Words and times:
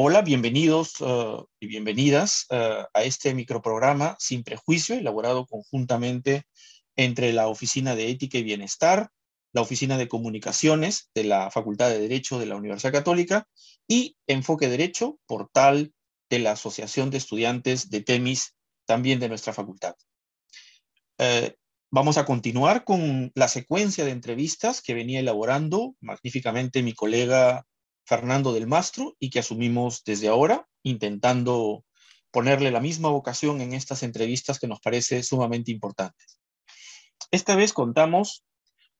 Hola, 0.00 0.22
bienvenidos 0.22 1.00
uh, 1.00 1.44
y 1.58 1.66
bienvenidas 1.66 2.46
uh, 2.50 2.86
a 2.94 3.02
este 3.02 3.34
microprograma 3.34 4.14
Sin 4.20 4.44
Prejuicio, 4.44 4.94
elaborado 4.94 5.44
conjuntamente 5.44 6.44
entre 6.94 7.32
la 7.32 7.48
Oficina 7.48 7.96
de 7.96 8.08
Ética 8.08 8.38
y 8.38 8.44
Bienestar, 8.44 9.10
la 9.52 9.60
Oficina 9.60 9.98
de 9.98 10.06
Comunicaciones 10.06 11.10
de 11.16 11.24
la 11.24 11.50
Facultad 11.50 11.88
de 11.88 11.98
Derecho 11.98 12.38
de 12.38 12.46
la 12.46 12.54
Universidad 12.54 12.92
Católica 12.92 13.48
y 13.88 14.16
Enfoque 14.28 14.68
Derecho, 14.68 15.18
portal 15.26 15.92
de 16.30 16.38
la 16.38 16.52
Asociación 16.52 17.10
de 17.10 17.18
Estudiantes 17.18 17.90
de 17.90 18.00
TEMIS, 18.00 18.54
también 18.86 19.18
de 19.18 19.28
nuestra 19.28 19.52
facultad. 19.52 19.96
Uh, 21.18 21.50
vamos 21.90 22.18
a 22.18 22.24
continuar 22.24 22.84
con 22.84 23.32
la 23.34 23.48
secuencia 23.48 24.04
de 24.04 24.12
entrevistas 24.12 24.80
que 24.80 24.94
venía 24.94 25.18
elaborando 25.18 25.96
magníficamente 26.00 26.84
mi 26.84 26.94
colega 26.94 27.66
Fernando 28.08 28.54
del 28.54 28.66
Mastro 28.66 29.16
y 29.18 29.28
que 29.28 29.40
asumimos 29.40 30.02
desde 30.02 30.28
ahora, 30.28 30.66
intentando 30.82 31.84
ponerle 32.30 32.70
la 32.70 32.80
misma 32.80 33.10
vocación 33.10 33.60
en 33.60 33.74
estas 33.74 34.02
entrevistas 34.02 34.58
que 34.58 34.66
nos 34.66 34.80
parece 34.80 35.22
sumamente 35.22 35.70
importantes. 35.70 36.40
Esta 37.30 37.54
vez 37.54 37.74
contamos 37.74 38.44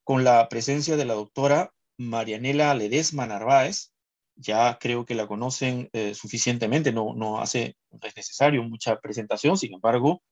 con 0.04 0.24
la 0.24 0.46
presencia 0.50 0.96
de 0.98 1.06
la 1.06 1.14
doctora 1.14 1.72
Marianela 1.96 2.74
Ledesma 2.74 3.26
Narváez, 3.26 3.92
ya 4.36 4.78
creo 4.78 5.06
que 5.06 5.14
la 5.14 5.26
conocen 5.26 5.88
eh, 5.94 6.14
suficientemente, 6.14 6.92
no, 6.92 7.14
no, 7.14 7.40
hace, 7.40 7.76
no 7.90 8.06
es 8.06 8.14
necesario 8.14 8.62
mucha 8.62 9.00
presentación, 9.00 9.56
sin 9.56 9.72
embargo, 9.72 10.22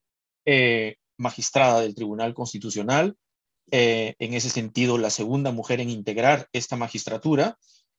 eh, 0.45 0.97
magistrada 1.16 1.80
del 1.80 1.95
Tribunal 1.95 2.35
Constitucional, 2.35 3.16
eh, 3.71 4.15
en 4.19 4.35
ese 4.35 4.51
sentido, 4.51 4.99
la 4.99 5.10
segunda 5.10 5.51
mujer 5.51 5.80
en 5.80 5.88
integrar 5.88 6.47
esta 6.52 6.77
magistratura 6.77 7.59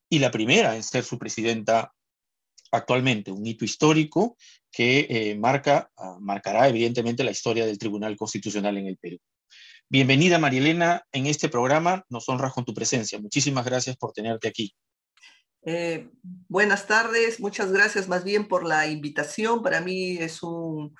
y 0.09 0.19
la 0.19 0.31
primera 0.31 0.75
en 0.75 0.83
ser 0.83 1.03
su 1.03 1.17
presidenta 1.17 1.94
actualmente, 2.72 3.31
un 3.31 3.45
hito 3.45 3.66
histórico 3.66 4.38
que 4.72 5.08
eh, 5.09 5.36
marca, 5.36 5.89
uh, 5.97 6.19
marcará 6.19 6.67
evidentemente 6.67 7.23
la 7.23 7.31
historia 7.31 7.66
del 7.66 7.77
Tribunal 7.77 8.16
Constitucional 8.17 8.77
en 8.77 8.88
el 8.88 8.97
Perú. 8.97 9.17
Bienvenida, 9.89 10.38
Marielena, 10.38 11.03
en 11.14 11.27
este 11.27 11.47
programa. 11.47 12.03
Nos 12.09 12.27
honras 12.27 12.53
con 12.53 12.66
tu 12.66 12.73
presencia. 12.73 13.19
Muchísimas 13.19 13.66
gracias 13.66 13.95
por 13.95 14.11
tenerte 14.11 14.49
aquí. 14.49 14.75
Eh, 15.64 16.09
buenas 16.21 16.88
tardes, 16.88 17.39
muchas 17.39 17.71
gracias 17.71 18.08
más 18.08 18.23
bien 18.23 18.47
por 18.47 18.66
la 18.66 18.88
invitación. 18.88 19.64
Para 19.64 19.81
mí 19.81 20.17
es 20.17 20.44
un 20.44 20.94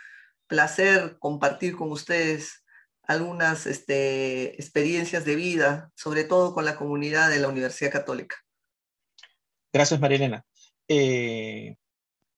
placer 0.48 1.18
compartir 1.20 1.76
con 1.76 1.92
ustedes 1.92 2.64
algunas 3.04 3.68
este, 3.68 4.56
experiencias 4.56 5.26
de 5.26 5.36
vida, 5.36 5.92
sobre 5.96 6.24
todo 6.24 6.54
con 6.54 6.66
la 6.66 6.76
comunidad 6.76 7.30
de 7.30 7.40
la 7.40 7.48
Universidad 7.48 7.92
Católica. 7.92 8.38
Gracias, 9.74 10.00
María 10.00 10.46
Eh, 10.88 11.76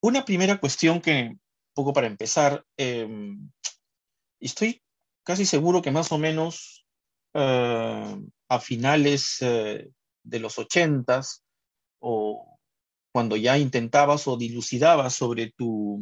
una 0.01 0.25
primera 0.25 0.59
cuestión 0.59 1.01
que, 1.01 1.35
poco 1.73 1.93
para 1.93 2.07
empezar, 2.07 2.65
eh, 2.77 3.07
estoy 4.39 4.81
casi 5.23 5.45
seguro 5.45 5.81
que 5.81 5.91
más 5.91 6.11
o 6.11 6.17
menos 6.17 6.85
uh, 7.33 8.17
a 8.49 8.59
finales 8.59 9.41
uh, 9.41 9.91
de 10.23 10.39
los 10.39 10.57
ochentas 10.57 11.43
o 11.99 12.57
cuando 13.11 13.35
ya 13.35 13.57
intentabas 13.57 14.27
o 14.27 14.37
dilucidabas 14.37 15.13
sobre 15.13 15.51
tu 15.51 16.01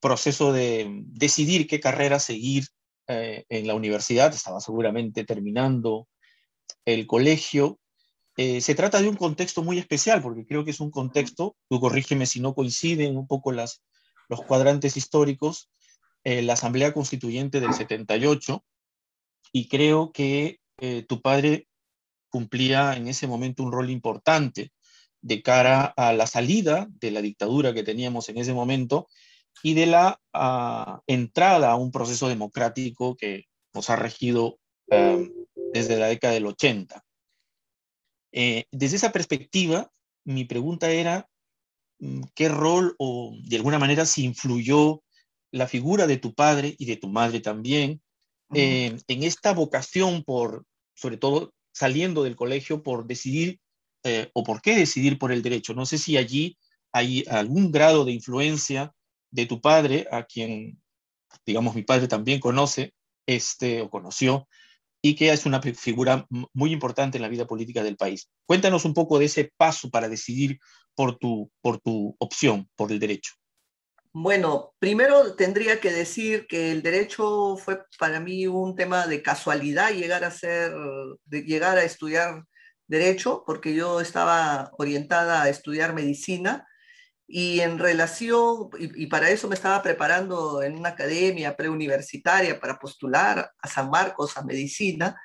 proceso 0.00 0.52
de 0.52 1.02
decidir 1.06 1.66
qué 1.66 1.80
carrera 1.80 2.18
seguir 2.18 2.66
eh, 3.06 3.44
en 3.48 3.66
la 3.66 3.74
universidad, 3.74 4.32
estaba 4.34 4.60
seguramente 4.60 5.24
terminando 5.24 6.08
el 6.84 7.06
colegio, 7.06 7.78
eh, 8.36 8.60
se 8.60 8.74
trata 8.74 9.00
de 9.00 9.08
un 9.08 9.16
contexto 9.16 9.62
muy 9.62 9.78
especial, 9.78 10.20
porque 10.20 10.44
creo 10.44 10.64
que 10.64 10.72
es 10.72 10.80
un 10.80 10.90
contexto, 10.90 11.56
tú 11.68 11.80
corrígeme 11.80 12.26
si 12.26 12.40
no 12.40 12.54
coinciden 12.54 13.16
un 13.16 13.28
poco 13.28 13.52
las, 13.52 13.82
los 14.28 14.42
cuadrantes 14.42 14.96
históricos, 14.96 15.70
eh, 16.24 16.42
la 16.42 16.54
Asamblea 16.54 16.92
Constituyente 16.92 17.60
del 17.60 17.74
78, 17.74 18.64
y 19.52 19.68
creo 19.68 20.10
que 20.10 20.58
eh, 20.80 21.04
tu 21.08 21.22
padre 21.22 21.68
cumplía 22.28 22.96
en 22.96 23.06
ese 23.06 23.28
momento 23.28 23.62
un 23.62 23.70
rol 23.70 23.90
importante 23.90 24.72
de 25.22 25.40
cara 25.40 25.84
a 25.96 26.12
la 26.12 26.26
salida 26.26 26.88
de 26.90 27.12
la 27.12 27.22
dictadura 27.22 27.72
que 27.72 27.84
teníamos 27.84 28.28
en 28.28 28.38
ese 28.38 28.52
momento 28.52 29.06
y 29.62 29.74
de 29.74 29.86
la 29.86 30.20
uh, 30.34 31.00
entrada 31.06 31.70
a 31.70 31.76
un 31.76 31.92
proceso 31.92 32.28
democrático 32.28 33.16
que 33.16 33.44
nos 33.72 33.88
ha 33.88 33.96
regido 33.96 34.58
desde 35.72 35.96
la 35.96 36.08
década 36.08 36.34
del 36.34 36.46
80. 36.46 37.02
Eh, 38.36 38.66
desde 38.72 38.96
esa 38.96 39.12
perspectiva, 39.12 39.92
mi 40.24 40.44
pregunta 40.44 40.90
era, 40.90 41.28
mm, 42.00 42.22
¿qué 42.34 42.48
rol 42.48 42.96
o 42.98 43.32
de 43.44 43.56
alguna 43.56 43.78
manera 43.78 44.04
si 44.06 44.24
influyó 44.24 45.04
la 45.52 45.68
figura 45.68 46.08
de 46.08 46.16
tu 46.16 46.34
padre 46.34 46.74
y 46.76 46.86
de 46.86 46.96
tu 46.96 47.08
madre 47.08 47.38
también 47.38 48.02
eh, 48.52 48.98
en 49.06 49.22
esta 49.22 49.52
vocación 49.52 50.24
por, 50.24 50.66
sobre 50.94 51.16
todo 51.16 51.54
saliendo 51.72 52.24
del 52.24 52.34
colegio, 52.34 52.82
por 52.82 53.06
decidir 53.06 53.60
eh, 54.02 54.30
o 54.34 54.42
por 54.42 54.60
qué 54.62 54.74
decidir 54.74 55.16
por 55.16 55.30
el 55.30 55.42
derecho? 55.42 55.72
No 55.72 55.86
sé 55.86 55.96
si 55.98 56.16
allí 56.16 56.58
hay 56.92 57.24
algún 57.28 57.70
grado 57.70 58.04
de 58.04 58.12
influencia 58.12 58.92
de 59.30 59.46
tu 59.46 59.60
padre, 59.60 60.08
a 60.10 60.24
quien, 60.24 60.82
digamos, 61.46 61.76
mi 61.76 61.82
padre 61.82 62.08
también 62.08 62.40
conoce 62.40 62.94
este, 63.26 63.80
o 63.80 63.90
conoció, 63.90 64.48
y 65.04 65.14
que 65.14 65.30
es 65.30 65.44
una 65.44 65.60
figura 65.60 66.26
muy 66.54 66.72
importante 66.72 67.18
en 67.18 67.22
la 67.22 67.28
vida 67.28 67.46
política 67.46 67.82
del 67.82 67.98
país. 67.98 68.30
Cuéntanos 68.46 68.86
un 68.86 68.94
poco 68.94 69.18
de 69.18 69.26
ese 69.26 69.52
paso 69.54 69.90
para 69.90 70.08
decidir 70.08 70.58
por 70.94 71.18
tu, 71.18 71.52
por 71.60 71.78
tu 71.78 72.16
opción, 72.18 72.70
por 72.74 72.90
el 72.90 72.98
derecho. 72.98 73.34
Bueno, 74.14 74.72
primero 74.78 75.34
tendría 75.34 75.78
que 75.78 75.92
decir 75.92 76.46
que 76.46 76.72
el 76.72 76.80
derecho 76.80 77.58
fue 77.58 77.82
para 77.98 78.18
mí 78.18 78.46
un 78.46 78.74
tema 78.76 79.06
de 79.06 79.20
casualidad 79.20 79.90
llegar 79.90 80.24
a 80.24 80.30
ser, 80.30 80.72
llegar 81.28 81.76
a 81.76 81.84
estudiar 81.84 82.42
derecho, 82.86 83.44
porque 83.46 83.74
yo 83.74 84.00
estaba 84.00 84.70
orientada 84.78 85.42
a 85.42 85.50
estudiar 85.50 85.92
medicina 85.92 86.66
y 87.26 87.60
en 87.60 87.78
relación, 87.78 88.68
y, 88.78 89.04
y, 89.04 89.06
para 89.06 89.30
eso 89.30 89.48
me 89.48 89.54
estaba 89.54 89.82
preparando 89.82 90.62
en 90.62 90.76
una 90.76 90.90
academia 90.90 91.56
preuniversitaria 91.56 92.60
para 92.60 92.78
postular 92.78 93.50
a 93.58 93.68
San 93.68 93.88
Marcos 93.90 94.36
a 94.36 94.44
medicina, 94.44 95.16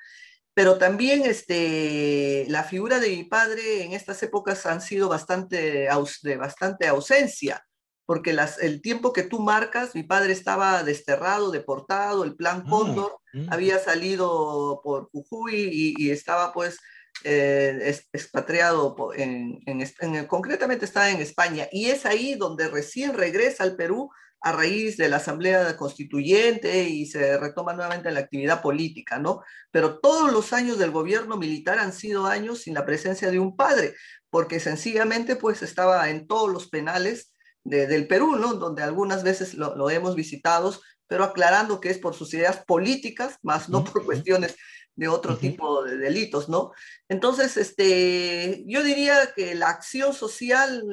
pero 0.54 0.78
también 0.78 1.22
este, 1.24 2.46
la 2.48 2.64
figura 2.64 3.00
de 3.00 3.10
mi 3.10 3.24
padre 3.24 3.84
en 3.84 3.92
estas 3.92 4.22
épocas 4.22 4.66
han 4.66 4.80
sido 4.80 5.08
bastante, 5.08 5.88
de 6.22 6.36
bastante 6.36 6.86
ausencia, 6.88 7.64
porque 8.06 8.32
las, 8.32 8.58
el 8.58 8.82
tiempo 8.82 9.12
que 9.12 9.22
tú 9.22 9.38
marcas, 9.38 9.94
mi 9.94 10.02
padre 10.02 10.32
estaba 10.32 10.82
desterrado, 10.82 11.50
deportado, 11.50 12.24
el 12.24 12.34
plan 12.34 12.62
Cóndor 12.68 13.20
mm, 13.32 13.40
mm. 13.42 13.52
había 13.52 13.78
salido 13.78 14.80
por 14.82 15.08
Jujuy 15.12 15.54
y, 15.72 15.94
y 15.96 16.10
estaba 16.10 16.52
pues 16.52 16.78
eh, 17.24 17.96
expatriado 18.12 18.96
en, 19.14 19.60
en, 19.66 19.86
en, 20.00 20.26
concretamente 20.26 20.84
está 20.84 21.10
en 21.10 21.20
España 21.20 21.68
y 21.70 21.86
es 21.86 22.06
ahí 22.06 22.34
donde 22.34 22.68
recién 22.68 23.14
regresa 23.14 23.64
al 23.64 23.76
Perú 23.76 24.10
a 24.42 24.52
raíz 24.52 24.96
de 24.96 25.08
la 25.08 25.16
Asamblea 25.16 25.76
Constituyente 25.76 26.84
y 26.84 27.06
se 27.06 27.36
retoma 27.38 27.74
nuevamente 27.74 28.10
la 28.10 28.20
actividad 28.20 28.62
política, 28.62 29.18
¿no? 29.18 29.42
Pero 29.70 29.98
todos 29.98 30.32
los 30.32 30.52
años 30.52 30.78
del 30.78 30.90
gobierno 30.90 31.36
militar 31.36 31.78
han 31.78 31.92
sido 31.92 32.26
años 32.26 32.62
sin 32.62 32.74
la 32.74 32.86
presencia 32.86 33.30
de 33.30 33.38
un 33.38 33.54
padre, 33.54 33.94
porque 34.30 34.58
sencillamente 34.58 35.36
pues 35.36 35.62
estaba 35.62 36.08
en 36.08 36.26
todos 36.26 36.50
los 36.50 36.68
penales 36.68 37.34
de, 37.64 37.86
del 37.86 38.06
Perú, 38.06 38.36
¿no? 38.36 38.54
Donde 38.54 38.82
algunas 38.82 39.22
veces 39.22 39.54
lo, 39.54 39.76
lo, 39.76 39.90
hemos 39.90 40.14
visitado, 40.14 40.74
pero 41.06 41.24
aclarando 41.24 41.80
que 41.80 41.90
es 41.90 41.98
por 41.98 42.14
sus 42.14 42.32
ideas 42.32 42.64
políticas, 42.66 43.36
más 43.42 43.68
no 43.68 43.84
por 43.84 44.06
cuestiones 44.06 44.56
de 45.00 45.08
otro 45.08 45.32
uh 45.32 45.36
-huh. 45.36 45.40
tipo 45.40 45.82
de 45.82 45.96
delitos, 45.96 46.50
¿no? 46.50 46.72
Entonces, 47.08 47.56
este, 47.56 48.62
yo 48.66 48.82
diría 48.82 49.32
que 49.34 49.54
la 49.54 49.70
acción 49.70 50.12
social 50.12 50.84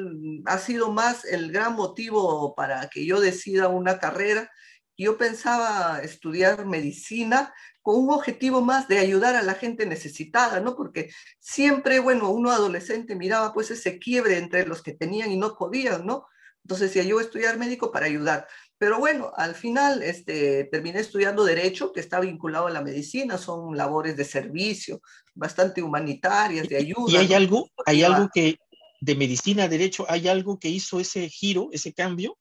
ha 0.46 0.58
sido 0.60 0.94
más 0.94 1.26
el 1.26 1.52
gran 1.52 1.74
motivo 1.76 2.56
para 2.56 2.88
que 2.88 3.06
yo 3.06 3.20
decida 3.20 3.68
una 3.68 4.00
carrera. 4.00 4.50
Yo 4.98 5.18
pensaba 5.18 6.00
estudiar 6.02 6.66
medicina 6.66 7.54
con 7.82 8.00
un 8.00 8.12
objetivo 8.12 8.62
más 8.62 8.88
de 8.88 9.00
ayudar 9.00 9.36
a 9.36 9.44
la 9.44 9.56
gente 9.56 9.86
necesitada, 9.86 10.62
¿no? 10.62 10.78
Porque 10.78 11.10
siempre, 11.40 12.00
bueno, 12.00 12.30
uno 12.30 12.52
adolescente 12.52 13.14
miraba 13.14 13.54
pues 13.54 13.72
ese 13.72 14.00
quiebre 14.00 14.38
entre 14.38 14.66
los 14.66 14.82
que 14.82 14.94
tenían 14.94 15.32
y 15.32 15.38
no 15.38 15.54
podían, 15.58 16.06
¿no? 16.06 16.28
Entonces 16.64 16.90
decía, 16.90 17.04
yo 17.04 17.16
voy 17.16 17.24
a 17.24 17.28
estudiar 17.28 17.58
médico 17.58 17.92
para 17.92 18.06
ayudar. 18.06 18.48
Pero 18.78 19.00
bueno, 19.00 19.32
al 19.36 19.56
final 19.56 20.04
este, 20.04 20.66
terminé 20.66 21.00
estudiando 21.00 21.44
derecho, 21.44 21.92
que 21.92 22.00
está 22.00 22.20
vinculado 22.20 22.68
a 22.68 22.72
la 22.72 22.82
medicina, 22.82 23.38
son 23.38 23.76
labores 23.76 24.16
de 24.16 24.24
servicio, 24.24 25.02
bastante 25.34 25.82
humanitarias, 25.82 26.68
de 26.68 26.78
ayuda. 26.78 27.12
¿Y 27.12 27.18
hay 27.18 27.34
algo, 27.34 27.70
hay 27.86 28.04
algo 28.04 28.30
que 28.32 28.58
de 29.02 29.16
medicina 29.16 29.64
a 29.64 29.68
derecho, 29.68 30.06
hay 30.10 30.28
algo 30.28 30.60
que 30.60 30.70
hizo 30.70 31.00
ese 31.00 31.28
giro, 31.30 31.70
ese 31.72 31.94
cambio? 31.94 32.38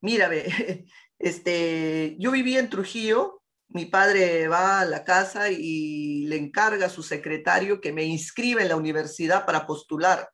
Mira, 0.00 0.30
este, 1.18 2.16
yo 2.18 2.32
vivía 2.32 2.58
en 2.58 2.70
Trujillo, 2.70 3.42
mi 3.68 3.86
padre 3.86 4.48
va 4.48 4.80
a 4.80 4.84
la 4.84 5.04
casa 5.04 5.50
y 5.50 6.26
le 6.26 6.36
encarga 6.36 6.86
a 6.86 6.90
su 6.90 7.02
secretario 7.02 7.80
que 7.80 7.92
me 7.92 8.04
inscriba 8.04 8.62
en 8.62 8.68
la 8.68 8.76
universidad 8.76 9.46
para 9.46 9.66
postular. 9.66 10.28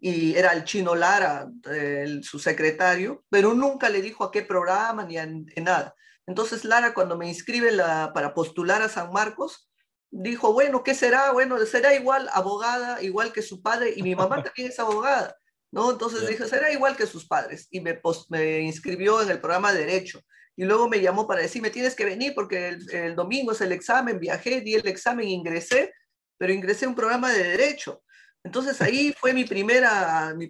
Y 0.00 0.36
era 0.36 0.52
el 0.52 0.64
chino 0.64 0.94
Lara, 0.94 1.48
su 2.22 2.38
secretario, 2.38 3.24
pero 3.28 3.54
nunca 3.54 3.88
le 3.88 4.00
dijo 4.00 4.24
a 4.24 4.30
qué 4.30 4.42
programa 4.42 5.04
ni 5.04 5.18
a, 5.18 5.26
nada. 5.60 5.94
Entonces 6.26 6.64
Lara 6.64 6.94
cuando 6.94 7.16
me 7.16 7.28
inscribe 7.28 7.76
para 8.14 8.34
postular 8.34 8.82
a 8.82 8.88
San 8.88 9.12
Marcos, 9.12 9.68
dijo, 10.10 10.52
bueno, 10.52 10.82
¿qué 10.82 10.94
será? 10.94 11.32
Bueno, 11.32 11.58
será 11.66 11.94
igual 11.94 12.28
abogada, 12.32 13.02
igual 13.02 13.32
que 13.32 13.42
su 13.42 13.60
padre, 13.60 13.92
y 13.96 14.02
mi 14.02 14.14
mamá 14.14 14.42
también 14.42 14.70
es 14.70 14.78
abogada, 14.78 15.36
¿no? 15.70 15.90
Entonces 15.90 16.26
dijo, 16.26 16.46
será 16.46 16.72
igual 16.72 16.96
que 16.96 17.06
sus 17.06 17.26
padres, 17.26 17.66
y 17.70 17.80
me, 17.80 18.00
me 18.30 18.60
inscribió 18.60 19.20
en 19.20 19.30
el 19.30 19.40
programa 19.40 19.72
de 19.72 19.80
Derecho. 19.80 20.20
Y 20.56 20.64
luego 20.64 20.88
me 20.88 21.00
llamó 21.00 21.26
para 21.26 21.42
decirme, 21.42 21.70
tienes 21.70 21.94
que 21.94 22.04
venir 22.04 22.34
porque 22.34 22.68
el, 22.68 22.90
el 22.92 23.14
domingo 23.14 23.52
es 23.52 23.60
el 23.60 23.70
examen, 23.70 24.18
viajé, 24.18 24.60
di 24.60 24.74
el 24.74 24.88
examen, 24.88 25.28
ingresé, 25.28 25.92
pero 26.36 26.52
ingresé 26.52 26.86
a 26.86 26.88
un 26.88 26.96
programa 26.96 27.30
de 27.30 27.44
Derecho. 27.44 28.02
Entonces 28.44 28.80
ahí 28.80 29.14
fue 29.18 29.32
mi, 29.32 29.44
primera, 29.44 30.34
mi, 30.34 30.48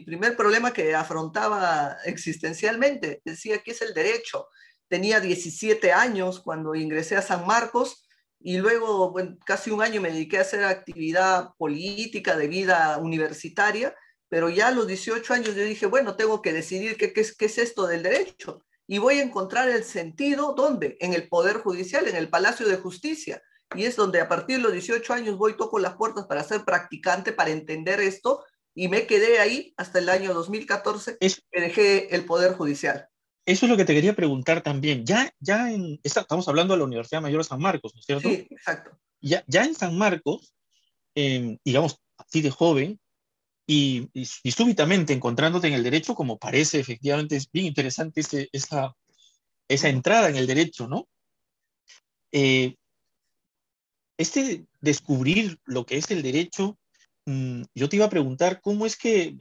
primer 0.00 0.36
problema 0.36 0.72
que 0.72 0.94
afrontaba 0.94 1.98
existencialmente. 2.04 3.20
Decía, 3.24 3.58
¿qué 3.58 3.72
es 3.72 3.82
el 3.82 3.94
derecho? 3.94 4.48
Tenía 4.88 5.20
17 5.20 5.92
años 5.92 6.40
cuando 6.40 6.74
ingresé 6.74 7.16
a 7.16 7.22
San 7.22 7.46
Marcos 7.46 8.04
y 8.40 8.56
luego 8.56 9.14
casi 9.44 9.70
un 9.70 9.82
año 9.82 10.00
me 10.00 10.10
dediqué 10.10 10.38
a 10.38 10.42
hacer 10.42 10.64
actividad 10.64 11.50
política 11.58 12.36
de 12.36 12.48
vida 12.48 12.98
universitaria, 12.98 13.94
pero 14.28 14.48
ya 14.48 14.68
a 14.68 14.72
los 14.72 14.86
18 14.86 15.34
años 15.34 15.54
yo 15.54 15.64
dije, 15.64 15.86
bueno, 15.86 16.16
tengo 16.16 16.40
que 16.40 16.52
decidir 16.52 16.96
qué, 16.96 17.12
qué, 17.12 17.26
qué 17.38 17.44
es 17.44 17.58
esto 17.58 17.86
del 17.86 18.02
derecho 18.02 18.64
y 18.86 18.98
voy 18.98 19.18
a 19.18 19.22
encontrar 19.22 19.68
el 19.68 19.84
sentido, 19.84 20.54
¿dónde? 20.54 20.96
En 21.00 21.12
el 21.12 21.28
Poder 21.28 21.58
Judicial, 21.58 22.08
en 22.08 22.16
el 22.16 22.30
Palacio 22.30 22.66
de 22.66 22.78
Justicia 22.78 23.42
y 23.74 23.84
es 23.84 23.96
donde 23.96 24.20
a 24.20 24.28
partir 24.28 24.56
de 24.56 24.62
los 24.62 24.72
18 24.72 25.12
años 25.12 25.36
voy, 25.36 25.56
toco 25.56 25.78
las 25.78 25.96
puertas 25.96 26.26
para 26.26 26.44
ser 26.44 26.64
practicante, 26.64 27.32
para 27.32 27.50
entender 27.50 28.00
esto, 28.00 28.44
y 28.74 28.88
me 28.88 29.06
quedé 29.06 29.40
ahí 29.40 29.74
hasta 29.76 29.98
el 29.98 30.08
año 30.08 30.32
2014, 30.34 31.18
que 31.18 31.60
dejé 31.60 32.14
el 32.14 32.24
Poder 32.24 32.54
Judicial. 32.54 33.08
Eso 33.44 33.66
es 33.66 33.70
lo 33.70 33.76
que 33.76 33.84
te 33.84 33.94
quería 33.94 34.14
preguntar 34.14 34.62
también. 34.62 35.04
Ya, 35.04 35.32
ya 35.40 35.72
en, 35.72 35.98
estamos 36.02 36.46
hablando 36.48 36.74
de 36.74 36.78
la 36.78 36.84
Universidad 36.84 37.22
Mayor 37.22 37.42
de 37.42 37.48
San 37.48 37.60
Marcos, 37.60 37.94
¿no 37.94 38.00
es 38.00 38.06
cierto? 38.06 38.28
Sí, 38.28 38.46
exacto. 38.50 38.90
Ya, 39.20 39.42
ya 39.46 39.64
en 39.64 39.74
San 39.74 39.96
Marcos, 39.96 40.54
em, 41.14 41.58
digamos, 41.64 41.98
así 42.18 42.40
de 42.40 42.50
joven, 42.50 43.00
y, 43.66 44.08
y, 44.14 44.50
súbitamente 44.50 45.12
encontrándote 45.12 45.66
en 45.68 45.74
el 45.74 45.82
derecho, 45.82 46.14
como 46.14 46.38
parece 46.38 46.80
efectivamente, 46.80 47.36
es 47.36 47.50
bien 47.50 47.66
interesante 47.66 48.22
ese, 48.22 48.48
esa, 48.50 48.94
esa 49.68 49.88
entrada 49.90 50.30
en 50.30 50.36
el 50.36 50.46
derecho, 50.46 50.88
¿no? 50.88 51.06
Eh, 52.32 52.76
este 54.18 54.66
descubrir 54.80 55.58
lo 55.64 55.86
que 55.86 55.96
es 55.96 56.10
el 56.10 56.22
derecho, 56.22 56.78
mm, 57.26 57.62
yo 57.74 57.88
te 57.88 57.96
iba 57.96 58.06
a 58.06 58.10
preguntar 58.10 58.60
cómo 58.60 58.84
es 58.84 58.96
que, 58.96 59.36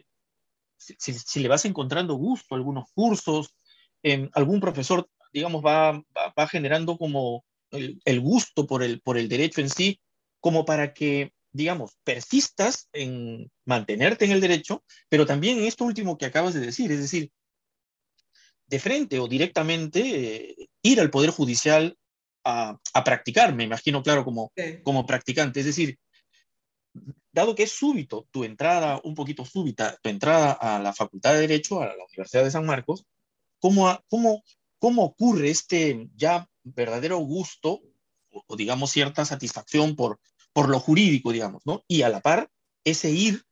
si, 0.78 1.40
le 1.42 1.48
vas 1.50 1.66
encontrando 1.66 2.14
gusto 2.14 2.56
algunos 2.56 2.86
cursos, 2.94 3.56
en 4.04 4.30
algún 4.34 4.62
profesor, 4.62 5.10
digamos, 5.34 5.66
va, 5.66 6.02
va, 6.38 6.48
generando 6.48 6.98
como 6.98 7.44
el, 7.72 8.00
el, 8.06 8.20
gusto 8.22 8.68
por 8.68 8.84
el, 8.84 9.02
por 9.02 9.18
el 9.18 9.28
derecho 9.28 9.62
en 9.62 9.70
sí, 9.70 10.00
como 10.40 10.64
para 10.64 10.94
que, 10.94 11.34
digamos, 11.52 11.98
persistas 12.04 12.88
en 12.94 13.52
mantenerte 13.66 14.26
en 14.26 14.32
el 14.32 14.42
derecho, 14.42 14.84
pero 15.10 15.26
también 15.26 15.58
en 15.58 15.66
esto 15.66 15.84
último 15.84 16.18
que 16.18 16.28
acabas 16.28 16.54
de 16.54 16.60
decir, 16.60 16.92
es 16.92 17.00
decir, 17.00 17.32
de 18.68 18.80
frente 18.80 19.20
o 19.20 19.28
directamente 19.28 20.02
eh, 20.36 20.70
ir 20.84 21.00
al 21.00 21.10
Poder 21.10 21.32
Judicial 21.32 21.98
a, 22.48 23.04
practicar, 23.04 23.54
me 23.54 23.66
imagino, 23.66 24.02
claro, 24.02 24.24
como, 24.24 24.52
como 24.84 25.06
practicante. 25.06 25.60
Es 25.60 25.66
decir, 25.66 26.00
dado 27.32 27.56
que 27.56 27.64
es 27.64 27.72
súbito 27.72 28.28
tu 28.32 28.44
entrada, 28.44 29.00
un 29.04 29.14
poquito 29.14 29.46
súbita, 29.46 29.98
tu 30.02 30.10
entrada 30.10 30.54
a 30.54 30.80
la 30.80 30.94
Facultad 30.94 31.34
de 31.34 31.42
Derecho, 31.42 31.82
a 31.82 31.88
la 31.88 32.06
Universidad 32.06 32.44
de 32.44 32.52
San 32.52 32.66
Marcos, 32.66 33.06
¿cómo, 33.60 34.00
cómo, 34.10 34.44
cómo 34.80 35.04
ocurre 35.04 35.50
este 35.50 36.10
ya 36.16 36.48
verdadero 36.64 37.18
gusto 37.18 37.82
o, 38.30 38.56
digamos 38.56 38.92
cierta 38.92 39.26
satisfacción 39.26 39.96
por, 39.96 40.20
por 40.54 40.70
lo 40.70 40.80
jurídico, 40.80 41.32
digamos, 41.32 41.66
¿no? 41.66 41.84
Y 41.88 42.02
a 42.02 42.10
la 42.10 42.22
par, 42.22 42.50
ese 42.84 43.12
ir 43.12 43.44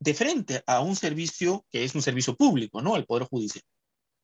de 0.00 0.14
frente 0.14 0.62
a 0.66 0.80
un 0.80 0.96
servicio 0.96 1.66
que 1.70 1.84
es 1.84 1.94
un 1.94 2.02
servicio 2.02 2.36
público, 2.36 2.80
¿no? 2.82 2.96
El 2.96 3.04
Poder 3.04 3.26
Judicial. 3.26 3.64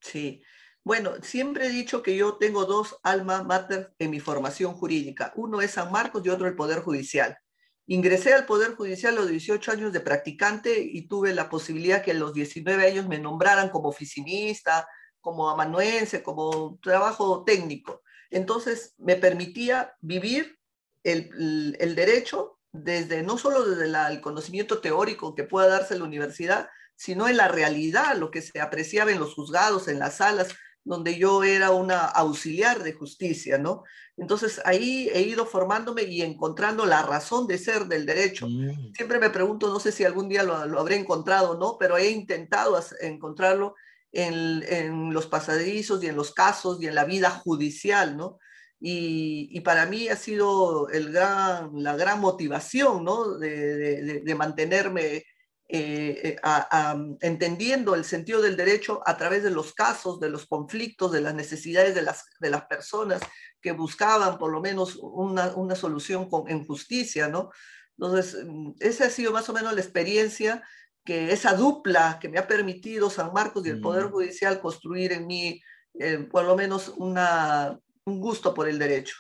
Sí, 0.01 0.43
bueno, 0.85 1.15
siempre 1.23 1.67
he 1.67 1.71
dicho 1.71 2.03
que 2.03 2.15
yo 2.15 2.37
tengo 2.37 2.67
dos 2.67 2.99
alma 3.03 3.43
mater 3.43 3.95
en 3.99 4.11
mi 4.11 4.21
formación 4.21 4.75
jurídica. 4.75 5.33
Uno 5.35 5.63
es 5.63 5.73
San 5.73 5.91
Marcos 5.91 6.23
y 6.25 6.29
otro 6.29 6.47
el 6.47 6.57
Poder 6.57 6.81
Judicial. 6.81 7.39
Ingresé 7.87 8.35
al 8.35 8.45
Poder 8.45 8.75
Judicial 8.75 9.15
a 9.15 9.21
los 9.21 9.29
18 9.29 9.73
años 9.73 9.93
de 9.95 10.01
practicante 10.01 10.79
y 10.79 11.09
tuve 11.09 11.35
la 11.35 11.49
posibilidad 11.49 12.03
que 12.03 12.11
a 12.11 12.15
los 12.15 12.35
19 12.35 12.87
años 12.87 13.09
me 13.09 13.19
nombraran 13.19 13.71
como 13.71 13.89
oficinista, 13.89 14.87
como 15.21 15.49
amanuense, 15.49 16.23
como 16.23 16.79
trabajo 16.83 17.45
técnico. 17.45 18.03
Entonces 18.31 18.95
me 18.99 19.17
permitía 19.17 19.95
vivir 20.03 20.59
el, 21.03 21.95
derecho 21.95 22.59
desde 22.73 23.23
no 23.23 23.39
solo 23.39 23.65
desde 23.65 23.87
el 23.87 24.21
conocimiento 24.21 24.81
teórico 24.81 25.35
que 25.35 25.45
pueda 25.45 25.69
darse 25.69 25.95
en 25.95 26.01
la 26.01 26.07
universidad, 26.07 26.69
sino 26.97 27.29
en 27.29 27.39
la 27.39 27.49
realidad, 27.49 28.17
lo 28.17 28.31
que 28.31 28.43
se 28.43 28.61
apreciaba 28.61 29.13
en 29.13 29.19
los 29.19 29.35
juzgados, 29.35 29.89
en 29.89 29.99
las 29.99 30.17
salas, 30.17 30.55
donde 30.85 31.19
yo 31.19 31.43
era 31.43 31.71
una 31.71 32.05
auxiliar 32.05 32.83
de 32.83 32.93
justicia, 32.93 33.59
¿no? 33.59 33.85
Entonces 34.17 34.61
ahí 34.65 35.11
he 35.13 35.23
ido 35.23 35.47
formándome 35.47 36.03
y 36.03 36.23
encontrando 36.23 36.87
la 36.87 37.03
razón 37.03 37.47
de 37.47 37.59
ser 37.59 37.87
del 37.87 38.07
derecho. 38.07 38.47
Mm. 38.49 38.93
Siempre 38.95 39.19
me 39.19 39.31
pregunto, 39.31 39.69
no 39.69 39.81
sé 39.81 39.91
si 39.91 40.05
algún 40.05 40.29
día 40.29 40.43
lo, 40.43 40.55
habré 40.79 40.97
encontrado 40.97 41.53
o 41.53 41.59
no, 41.59 41.77
pero 41.79 41.97
he 41.97 42.11
intentado 42.11 42.79
encontrarlo 43.01 43.75
en, 44.13 45.13
los 45.13 45.27
pasadizos 45.27 46.05
y 46.05 46.07
en 46.07 46.17
los 46.17 46.33
casos 46.33 46.81
y 46.81 46.87
en 46.87 46.95
la 46.95 47.05
vida 47.05 47.31
judicial, 47.31 48.17
¿no? 48.17 48.39
Y, 48.79 49.59
para 49.61 49.87
mí 49.87 50.09
ha 50.09 50.17
sido 50.17 50.89
el 50.91 51.11
gran, 51.11 51.71
la 51.83 51.97
gran 51.97 52.21
motivación, 52.21 53.03
¿no? 53.03 53.39
de, 53.39 54.21
de 54.21 54.35
mantenerme 54.35 55.25
eh, 55.67 56.37
eh, 56.43 57.17
entendiendo 57.23 57.95
el 57.95 58.05
sentido 58.05 58.43
del 58.43 58.57
derecho 58.57 59.01
a 59.07 59.17
través 59.17 59.43
de 59.43 59.51
los 59.51 59.73
casos, 59.73 60.21
de 60.21 60.29
los 60.29 60.47
conflictos, 60.47 61.11
de 61.11 61.23
las 61.23 61.35
necesidades 61.35 61.95
de 61.95 62.03
las, 62.03 62.25
de 62.39 62.51
las 62.51 62.67
personas 62.67 63.23
que 63.63 63.73
buscaban 63.73 64.37
por 64.37 64.53
lo 64.53 64.61
menos 64.61 64.97
una, 64.97 65.55
una 65.55 65.75
solución 65.75 66.29
con, 66.29 66.51
en 66.51 66.67
justicia, 66.67 67.29
¿no? 67.29 67.51
Entonces, 67.97 68.45
mm, 68.47 68.73
esa 68.81 69.07
ha 69.07 69.11
sido 69.11 69.33
más 69.33 69.49
o 69.49 69.55
menos 69.55 69.73
la 69.73 69.81
experiencia 69.81 70.63
que 71.05 71.33
esa 71.33 71.55
dupla 71.55 72.19
que 72.21 72.29
me 72.29 72.39
ha 72.39 72.47
permitido 72.47 73.09
San 73.09 73.33
Marcos 73.33 73.67
y 73.67 73.71
el 73.71 73.81
Poder 73.81 74.07
mm. 74.07 74.11
Judicial 74.11 74.61
construir 74.61 75.13
en 75.13 75.27
mí, 75.27 75.63
eh, 75.99 76.19
por 76.31 76.45
lo 76.45 76.57
menos, 76.57 76.93
una, 76.97 77.79
un 78.05 78.21
gusto 78.21 78.53
por 78.53 78.69
el 78.69 78.79
derecho. 78.79 79.17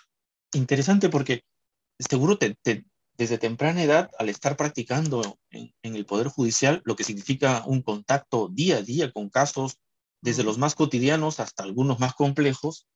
Interesante 0.52 1.08
porque 1.08 1.42
seguro 1.98 2.38
te, 2.38 2.54
te, 2.62 2.84
desde 3.16 3.38
temprana 3.38 3.82
edad, 3.82 4.10
al 4.18 4.28
estar 4.28 4.56
practicando 4.56 5.38
en, 5.50 5.72
el 5.82 6.04
Poder 6.04 6.28
Judicial, 6.28 6.82
lo 6.84 6.96
que 6.96 7.04
significa 7.04 7.62
un 7.66 7.82
contacto 7.82 8.48
día 8.48 8.78
a 8.78 8.82
día 8.82 9.12
con 9.12 9.30
casos, 9.30 9.78
desde 10.20 10.42
los 10.42 10.58
más 10.58 10.74
cotidianos 10.74 11.38
hasta 11.38 11.62
algunos 11.62 12.00
más 12.00 12.14
complejos, 12.14 12.88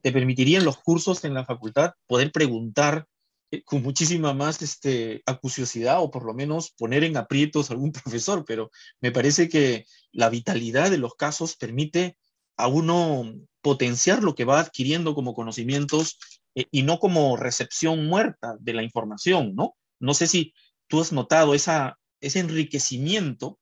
te 0.00 0.12
permitirían 0.12 0.64
los 0.64 0.78
cursos 0.78 1.24
en 1.24 1.34
la 1.34 1.44
facultad 1.44 1.92
poder 2.06 2.30
preguntar 2.30 3.06
eh, 3.50 3.62
con 3.64 3.82
muchísima 3.82 4.32
más 4.32 4.62
este, 4.62 5.22
acuciosidad 5.26 6.02
o 6.02 6.10
por 6.10 6.24
lo 6.24 6.34
menos 6.34 6.72
poner 6.78 7.02
en 7.04 7.16
aprietos 7.16 7.70
a 7.70 7.74
algún 7.74 7.92
profesor, 7.92 8.44
pero 8.46 8.70
me 9.00 9.10
parece 9.10 9.48
que 9.48 9.86
la 10.12 10.28
vitalidad 10.28 10.90
de 10.90 10.98
los 10.98 11.14
casos 11.14 11.56
permite 11.56 12.16
a 12.56 12.68
uno 12.68 13.34
potenciar 13.60 14.22
lo 14.22 14.34
que 14.34 14.44
va 14.44 14.60
adquiriendo 14.60 15.14
como 15.14 15.34
conocimientos 15.34 16.18
eh, 16.54 16.66
y 16.70 16.82
no 16.82 16.98
como 16.98 17.36
recepción 17.36 18.06
muerta 18.06 18.56
de 18.60 18.72
la 18.72 18.82
información, 18.82 19.54
¿no? 19.54 19.76
No 20.00 20.14
sé 20.14 20.26
si 20.26 20.54
tú 20.86 21.00
has 21.00 21.12
notado 21.12 21.54
esa, 21.54 21.98
ese 22.20 22.40
enriquecimiento, 22.40 23.58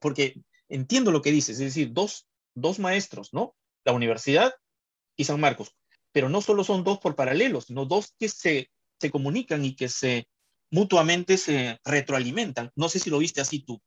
porque 0.00 0.42
entiendo 0.68 1.12
lo 1.12 1.22
que 1.22 1.32
dices, 1.32 1.58
es 1.58 1.74
decir, 1.74 1.92
dos, 1.92 2.26
dos 2.54 2.78
maestros, 2.78 3.32
¿no? 3.32 3.54
La 3.84 3.92
universidad 3.92 4.54
y 5.16 5.24
San 5.24 5.40
Marcos, 5.40 5.74
pero 6.12 6.28
no 6.28 6.40
solo 6.40 6.64
son 6.64 6.84
dos 6.84 6.98
por 6.98 7.16
paralelos, 7.16 7.66
sino 7.66 7.86
dos 7.86 8.14
que 8.18 8.28
se, 8.28 8.70
se 9.00 9.10
comunican 9.10 9.64
y 9.64 9.74
que 9.74 9.88
se 9.88 10.28
mutuamente 10.70 11.36
se 11.36 11.78
retroalimentan. 11.84 12.70
No 12.74 12.88
sé 12.88 12.98
si 12.98 13.10
lo 13.10 13.18
viste 13.18 13.40
así 13.40 13.62
tú. 13.62 13.80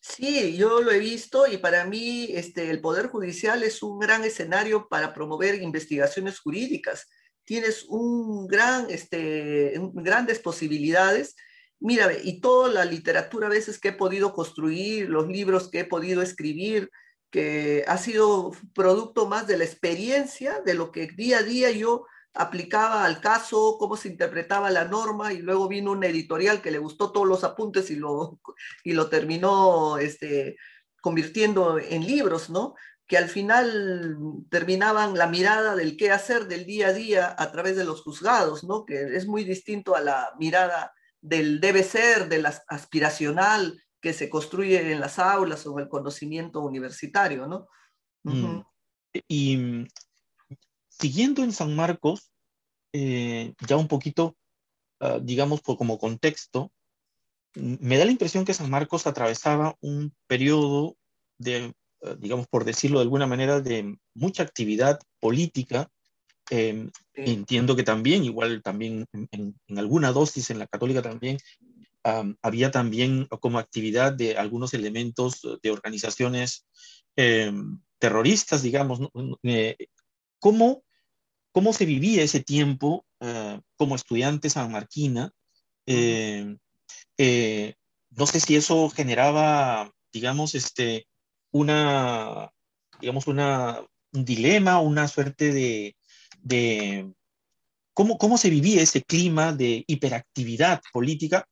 Sí, 0.00 0.56
yo 0.56 0.80
lo 0.80 0.92
he 0.92 0.98
visto 0.98 1.46
y 1.46 1.58
para 1.58 1.84
mí 1.84 2.28
este, 2.30 2.70
el 2.70 2.80
Poder 2.80 3.08
Judicial 3.08 3.62
es 3.62 3.82
un 3.82 3.98
gran 3.98 4.24
escenario 4.24 4.88
para 4.88 5.12
promover 5.12 5.60
investigaciones 5.62 6.38
jurídicas. 6.38 7.06
Tienes 7.44 7.84
un 7.88 8.46
gran, 8.46 8.86
este, 8.90 9.74
grandes 9.94 10.38
posibilidades. 10.38 11.36
Mira, 11.78 12.10
y 12.22 12.40
toda 12.40 12.68
la 12.68 12.84
literatura 12.84 13.46
a 13.46 13.50
veces 13.50 13.78
que 13.78 13.88
he 13.88 13.92
podido 13.92 14.32
construir, 14.32 15.08
los 15.08 15.28
libros 15.28 15.70
que 15.70 15.80
he 15.80 15.84
podido 15.84 16.22
escribir, 16.22 16.90
que 17.30 17.84
ha 17.86 17.96
sido 17.96 18.52
producto 18.74 19.26
más 19.26 19.46
de 19.46 19.56
la 19.56 19.64
experiencia, 19.64 20.60
de 20.64 20.74
lo 20.74 20.92
que 20.92 21.06
día 21.06 21.38
a 21.38 21.42
día 21.42 21.70
yo 21.70 22.06
aplicaba 22.34 23.04
al 23.04 23.20
caso, 23.20 23.76
cómo 23.78 23.96
se 23.96 24.08
interpretaba 24.08 24.70
la 24.70 24.84
norma, 24.84 25.32
y 25.32 25.38
luego 25.38 25.68
vino 25.68 25.92
un 25.92 26.04
editorial 26.04 26.60
que 26.60 26.70
le 26.70 26.78
gustó 26.78 27.12
todos 27.12 27.26
los 27.26 27.44
apuntes 27.44 27.90
y 27.90 27.96
lo, 27.96 28.40
y 28.84 28.92
lo 28.92 29.08
terminó 29.08 29.98
este, 29.98 30.56
convirtiendo 31.00 31.78
en 31.78 32.06
libros, 32.06 32.50
¿no? 32.50 32.74
Que 33.10 33.18
al 33.18 33.28
final 33.28 34.16
terminaban 34.50 35.18
la 35.18 35.26
mirada 35.26 35.74
del 35.74 35.96
qué 35.96 36.12
hacer 36.12 36.46
del 36.46 36.64
día 36.64 36.86
a 36.86 36.92
día 36.92 37.34
a 37.36 37.50
través 37.50 37.76
de 37.76 37.84
los 37.84 38.02
juzgados, 38.02 38.62
¿no? 38.62 38.84
que 38.84 39.16
es 39.16 39.26
muy 39.26 39.42
distinto 39.42 39.96
a 39.96 40.00
la 40.00 40.32
mirada 40.38 40.94
del 41.20 41.60
debe 41.60 41.82
ser, 41.82 42.28
del 42.28 42.46
aspiracional 42.46 43.82
que 44.00 44.12
se 44.12 44.30
construye 44.30 44.92
en 44.92 45.00
las 45.00 45.18
aulas 45.18 45.66
o 45.66 45.72
en 45.72 45.80
el 45.80 45.88
conocimiento 45.88 46.60
universitario. 46.60 47.48
¿no? 47.48 47.66
Mm. 48.22 48.60
Y 49.26 49.56
mm, 49.56 49.88
siguiendo 50.88 51.42
en 51.42 51.50
San 51.50 51.74
Marcos, 51.74 52.30
eh, 52.92 53.54
ya 53.66 53.76
un 53.76 53.88
poquito, 53.88 54.36
ah, 55.00 55.18
digamos, 55.20 55.62
por, 55.62 55.76
como 55.76 55.98
contexto, 55.98 56.70
me 57.56 57.98
da 57.98 58.04
la 58.04 58.12
impresión 58.12 58.44
que 58.44 58.54
San 58.54 58.70
Marcos 58.70 59.08
atravesaba 59.08 59.76
un 59.80 60.14
periodo 60.28 60.96
de 61.38 61.74
digamos, 62.18 62.46
por 62.48 62.64
decirlo 62.64 62.98
de 62.98 63.04
alguna 63.04 63.26
manera, 63.26 63.60
de 63.60 63.96
mucha 64.14 64.42
actividad 64.42 65.00
política. 65.20 65.88
Em, 66.50 66.90
entiendo 67.14 67.76
que 67.76 67.82
también, 67.82 68.24
igual 68.24 68.62
también 68.62 69.06
en, 69.12 69.54
alguna 69.76 70.12
dosis 70.12 70.50
en 70.50 70.58
la 70.58 70.66
católica 70.66 71.02
también, 71.02 71.38
había 72.42 72.70
también 72.70 73.26
como 73.40 73.58
actividad 73.58 74.12
de 74.12 74.36
algunos 74.36 74.72
elementos 74.72 75.46
de 75.62 75.70
organizaciones 75.70 76.66
em, 77.16 77.80
terroristas, 77.98 78.62
digamos. 78.62 79.00
Eh, 79.42 79.76
¿cómo, 80.38 80.82
¿Cómo 81.52 81.72
se 81.72 81.84
vivía 81.84 82.22
ese 82.22 82.40
tiempo 82.40 83.04
eh, 83.20 83.60
como 83.76 83.94
estudiante 83.94 84.48
sanmarquina? 84.48 85.32
Em, 85.86 86.58
no 88.10 88.26
sé 88.26 88.40
si 88.40 88.56
eso 88.56 88.88
generaba, 88.90 89.92
digamos, 90.12 90.54
este, 90.54 91.06
una, 91.52 92.50
digamos, 93.00 93.26
una, 93.26 93.80
un 94.12 94.24
dilema, 94.24 94.80
una 94.80 95.08
suerte 95.08 95.52
de, 95.52 95.96
de 96.42 97.12
cómo, 97.94 98.18
cómo 98.18 98.38
se 98.38 98.50
vivía 98.50 98.82
ese 98.82 99.02
clima 99.02 99.52
de 99.52 99.84
hiperactividad 99.86 100.80
política, 100.92 101.46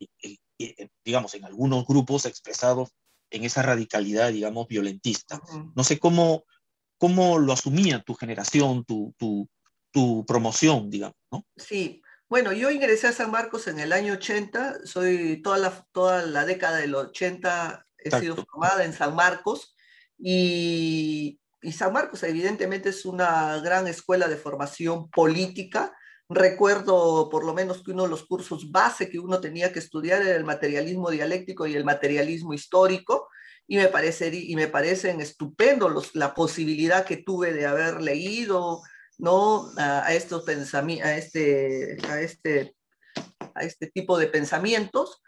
digamos, 1.04 1.34
en 1.34 1.44
algunos 1.44 1.86
grupos 1.86 2.26
expresados 2.26 2.90
en 3.30 3.44
esa 3.44 3.62
radicalidad, 3.62 4.32
digamos, 4.32 4.66
violentista. 4.68 5.40
No 5.74 5.84
sé 5.84 5.98
cómo, 5.98 6.44
cómo 6.98 7.38
lo 7.38 7.52
asumía 7.52 8.02
tu 8.02 8.14
generación, 8.14 8.84
tu, 8.84 9.14
tu, 9.18 9.48
tu 9.90 10.24
promoción, 10.26 10.90
digamos, 10.90 11.16
¿no? 11.30 11.44
Sí, 11.56 12.02
bueno, 12.28 12.52
yo 12.52 12.70
ingresé 12.70 13.06
a 13.06 13.12
San 13.12 13.30
Marcos 13.30 13.68
en 13.68 13.80
el 13.80 13.92
año 13.92 14.14
80, 14.14 14.86
soy 14.86 15.40
toda 15.42 15.58
la, 15.58 15.86
toda 15.92 16.26
la 16.26 16.44
década 16.44 16.76
del 16.78 16.94
80, 16.94 17.86
he 17.98 18.20
sido 18.20 18.36
formada 18.36 18.84
en 18.84 18.92
San 18.92 19.14
Marcos, 19.14 19.74
y, 20.18 21.40
San 21.72 21.92
Marcos 21.92 22.22
evidentemente 22.22 22.90
es 22.90 23.04
una 23.04 23.58
gran 23.60 23.88
escuela 23.88 24.28
de 24.28 24.37
formación 24.37 25.10
política. 25.10 25.92
Recuerdo 26.28 27.28
por 27.30 27.44
lo 27.44 27.52
menos 27.52 27.82
que 27.82 27.90
uno 27.90 28.04
de 28.04 28.10
los 28.10 28.26
cursos 28.26 28.70
base 28.70 29.08
que 29.08 29.18
uno 29.18 29.40
tenía 29.40 29.72
que 29.72 29.78
estudiar 29.78 30.22
era 30.22 30.37
el 30.37 30.44
materialismo 30.44 31.10
dialéctico 31.10 31.66
y 31.66 31.75
el 31.75 31.84
materialismo 31.84 32.54
histórico 32.54 33.28
y 33.66 33.76
me, 33.76 33.88
parece, 33.88 34.30
y 34.32 34.54
me 34.56 34.68
parecen 34.68 35.20
estupendo 35.20 36.02
la 36.14 36.34
posibilidad 36.34 37.04
que 37.04 37.18
tuve 37.18 37.52
de 37.52 37.66
haber 37.66 38.00
leído 38.00 38.82
¿no? 39.18 39.70
a, 39.76 40.14
estos 40.14 40.48
a, 40.48 41.16
este, 41.16 41.98
a, 42.08 42.20
este, 42.20 42.75
a 43.54 43.62
este 43.62 43.88
tipo 43.88 44.16
de 44.16 44.28
pensamientos 44.28 45.22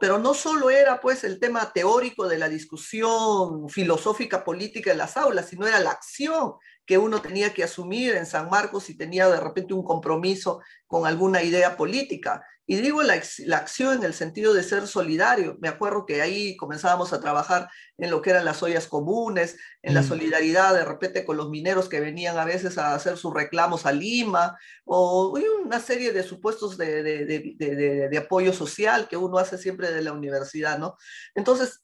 Pero 0.00 0.18
no 0.18 0.34
solo 0.34 0.70
era 0.70 1.00
pues 1.00 1.24
el 1.24 1.38
tema 1.40 1.72
teórico 1.72 2.28
de 2.28 2.38
la 2.38 2.48
discusión 2.48 3.68
filosófica 3.68 4.44
política 4.44 4.92
en 4.92 4.98
las 4.98 5.16
aulas, 5.16 5.48
sino 5.48 5.66
era 5.66 5.80
la 5.80 5.90
acción 5.90 6.54
que 6.86 6.98
uno 6.98 7.20
tenía 7.22 7.54
que 7.54 7.64
asumir 7.64 8.14
en 8.14 8.26
San 8.26 8.50
Marcos 8.50 8.84
si 8.84 8.96
tenía 8.96 9.28
de 9.28 9.40
repente 9.40 9.74
un 9.74 9.84
compromiso 9.84 10.60
con 10.86 11.06
alguna 11.06 11.42
idea 11.42 11.76
política. 11.76 12.44
Y 12.66 12.76
digo 12.76 13.02
la, 13.02 13.14
acción 13.56 13.98
en 13.98 14.04
el 14.04 14.14
sentido 14.14 14.54
de 14.54 14.62
ser 14.62 14.86
solidario. 14.86 15.58
Me 15.60 15.68
acuerdo 15.68 16.06
que 16.06 16.22
ahí 16.22 16.56
comenzábamos 16.56 17.12
a 17.12 17.20
trabajar 17.20 17.68
en 17.98 18.10
lo 18.10 18.22
que 18.22 18.30
eran 18.30 18.46
las 18.46 18.62
ollas 18.62 18.86
comunes, 18.86 19.56
en 19.82 19.92
la 19.92 20.00
mm. 20.00 20.08
solidaridad 20.08 20.74
de 20.74 20.84
repente 20.84 21.26
con 21.26 21.36
los 21.36 21.50
mineros 21.50 21.90
que 21.90 22.00
venían 22.00 22.38
a 22.38 22.46
veces 22.46 22.78
a 22.78 22.94
hacer 22.94 23.18
sus 23.18 23.34
reclamos 23.34 23.84
a 23.84 23.92
Lima, 23.92 24.56
o 24.84 25.34
una 25.64 25.78
serie 25.78 26.12
de 26.12 26.22
supuestos 26.22 26.78
de, 26.78 27.02
de, 27.02 28.08
de 28.10 28.18
apoyo 28.18 28.52
social 28.54 29.08
que 29.08 29.18
uno 29.18 29.36
hace 29.36 29.58
siempre 29.58 29.90
de 29.92 30.02
la 30.02 30.12
universidad, 30.12 30.78
¿no? 30.78 30.96
Entonces, 31.34 31.83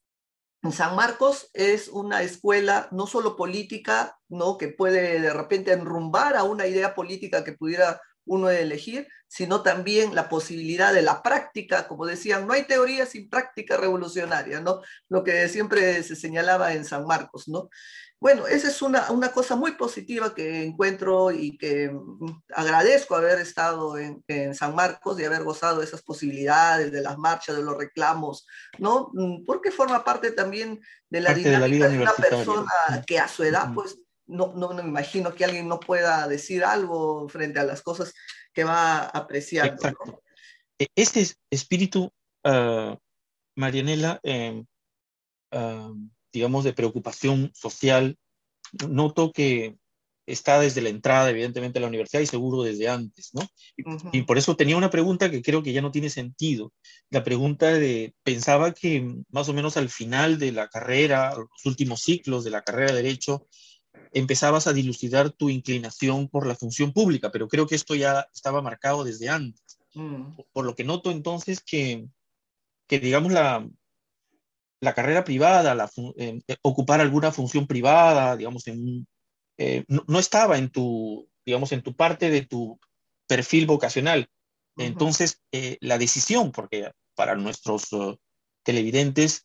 San 0.72 0.94
Marcos 0.94 1.50
es 1.54 1.88
una 1.88 2.22
escuela 2.22 2.88
no 2.92 3.06
solo 3.06 3.36
política, 3.36 4.18
¿no? 4.28 4.58
que 4.58 4.68
puede 4.68 5.20
de 5.20 5.32
repente 5.32 5.72
enrumbar 5.72 6.36
a 6.36 6.44
una 6.44 6.66
idea 6.66 6.94
política 6.94 7.44
que 7.44 7.54
pudiera 7.54 8.00
uno 8.26 8.50
elegir, 8.50 9.08
sino 9.26 9.62
también 9.62 10.14
la 10.14 10.28
posibilidad 10.28 10.92
de 10.92 11.02
la 11.02 11.22
práctica, 11.22 11.88
como 11.88 12.06
decían, 12.06 12.46
no 12.46 12.52
hay 12.52 12.64
teoría 12.64 13.06
sin 13.06 13.30
práctica 13.30 13.76
revolucionaria, 13.76 14.60
¿no? 14.60 14.82
Lo 15.08 15.24
que 15.24 15.48
siempre 15.48 16.02
se 16.02 16.14
señalaba 16.14 16.74
en 16.74 16.84
San 16.84 17.06
Marcos, 17.06 17.48
¿no? 17.48 17.70
Bueno, 18.20 18.46
esa 18.46 18.68
es 18.68 18.82
una, 18.82 19.10
una 19.10 19.32
cosa 19.32 19.56
muy 19.56 19.72
positiva 19.72 20.34
que 20.34 20.62
encuentro 20.62 21.30
y 21.30 21.56
que 21.56 21.88
mm, 21.88 22.42
agradezco 22.54 23.16
haber 23.16 23.38
estado 23.40 23.96
en, 23.96 24.22
en, 24.28 24.54
San 24.54 24.74
Marcos 24.74 25.18
y 25.18 25.24
haber 25.24 25.42
gozado 25.42 25.78
de 25.78 25.86
esas 25.86 26.02
posibilidades, 26.02 26.92
de 26.92 27.00
las 27.00 27.16
marchas, 27.16 27.56
de 27.56 27.62
los 27.62 27.78
reclamos, 27.78 28.46
¿no? 28.78 29.10
Mm, 29.14 29.46
porque 29.46 29.70
forma 29.70 30.04
parte 30.04 30.32
también 30.32 30.82
de 31.08 31.20
la 31.22 31.32
dinámica 31.32 31.88
de, 31.88 31.98
una 31.98 32.12
persona 32.12 32.70
que 33.06 33.18
a 33.18 33.26
su 33.26 33.42
edad, 33.42 33.72
pues, 33.74 33.96
no, 34.26 34.52
no, 34.54 34.74
me 34.74 34.82
imagino 34.82 35.34
que 35.34 35.46
alguien 35.46 35.66
no 35.66 35.80
pueda 35.80 36.28
decir 36.28 36.62
algo 36.62 37.26
frente 37.30 37.58
a 37.58 37.64
las 37.64 37.80
cosas 37.80 38.12
que 38.52 38.64
va 38.64 39.00
apreciando. 39.06 39.72
Exacto. 39.72 40.22
E, 40.78 40.88
este 40.94 41.26
espíritu, 41.50 42.12
uh, 42.44 42.96
Marianela, 43.56 44.20
em, 44.22 44.64
ah, 45.52 45.92
digamos, 46.32 46.64
de 46.64 46.72
preocupación 46.72 47.50
social, 47.54 48.16
noto 48.88 49.32
que 49.32 49.76
está 50.26 50.60
desde 50.60 50.80
la 50.80 50.88
entrada, 50.88 51.30
evidentemente, 51.30 51.78
a 51.78 51.82
la 51.82 51.88
universidad 51.88 52.22
y 52.22 52.26
seguro 52.26 52.62
desde 52.62 52.88
antes, 52.88 53.30
¿no? 53.34 53.42
Y, 54.12 54.22
por 54.22 54.38
eso 54.38 54.56
tenía 54.56 54.76
una 54.76 54.90
pregunta 54.90 55.30
que 55.30 55.42
creo 55.42 55.62
que 55.62 55.72
ya 55.72 55.82
no 55.82 55.90
tiene 55.90 56.10
sentido. 56.10 56.72
La 57.10 57.24
pregunta 57.24 57.72
de, 57.72 58.14
pensaba 58.22 58.72
que 58.72 59.06
más 59.30 59.48
o 59.48 59.52
menos 59.52 59.76
al 59.76 59.88
final 59.88 60.38
de 60.38 60.52
la 60.52 60.68
carrera, 60.68 61.34
los 61.34 61.48
últimos 61.64 62.02
ciclos 62.02 62.44
de 62.44 62.50
la 62.50 62.62
carrera 62.62 62.92
de 62.92 63.02
Derecho, 63.02 63.46
empezabas 64.12 64.66
a 64.66 64.72
dilucidar 64.72 65.30
tu 65.30 65.50
inclinación 65.50 66.28
por 66.28 66.46
la 66.46 66.54
función 66.54 66.92
pública, 66.92 67.30
pero 67.30 67.48
creo 67.48 67.66
que 67.66 67.74
esto 67.74 67.94
ya 67.94 68.26
estaba 68.32 68.62
marcado 68.62 69.04
desde 69.04 69.28
antes. 69.28 69.78
Mm. 69.94 70.36
Por 70.52 70.64
lo 70.64 70.74
que 70.74 70.84
noto 70.84 71.10
entonces 71.10 71.60
que, 71.60 72.06
que 72.86 73.00
digamos, 73.00 73.32
la, 73.32 73.68
la 74.80 74.94
carrera 74.94 75.24
privada, 75.24 75.74
la, 75.74 75.90
eh, 76.16 76.40
ocupar 76.62 77.00
alguna 77.00 77.32
función 77.32 77.66
privada, 77.66 78.36
digamos, 78.36 78.66
en, 78.66 79.06
eh, 79.58 79.84
no, 79.88 80.18
estaba 80.18 80.56
en 80.56 80.70
tu, 80.70 81.28
digamos, 81.44 81.72
en 81.72 81.82
tu 81.82 81.94
parte 81.94 82.30
de 82.30 82.42
tu 82.46 82.78
perfil 83.26 83.66
vocacional. 83.66 84.28
Entonces, 84.76 85.42
eh, 85.52 85.76
la 85.80 85.98
decisión, 85.98 86.52
porque 86.52 86.90
para 87.14 87.34
nuestros 87.34 87.92
uh, 87.92 88.16
televidentes, 88.62 89.44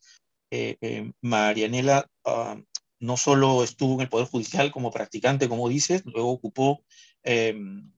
Marianela 1.19 2.09
uh, 2.23 2.61
no 2.99 3.17
solo 3.17 3.61
estuvo 3.65 3.95
en 3.95 4.01
el 4.01 4.09
Poder 4.09 4.27
Judicial 4.27 4.71
como 4.71 4.91
practicante, 4.91 5.49
como 5.49 5.67
dices, 5.67 6.03
luego 6.05 6.31
ocupó 6.31 6.85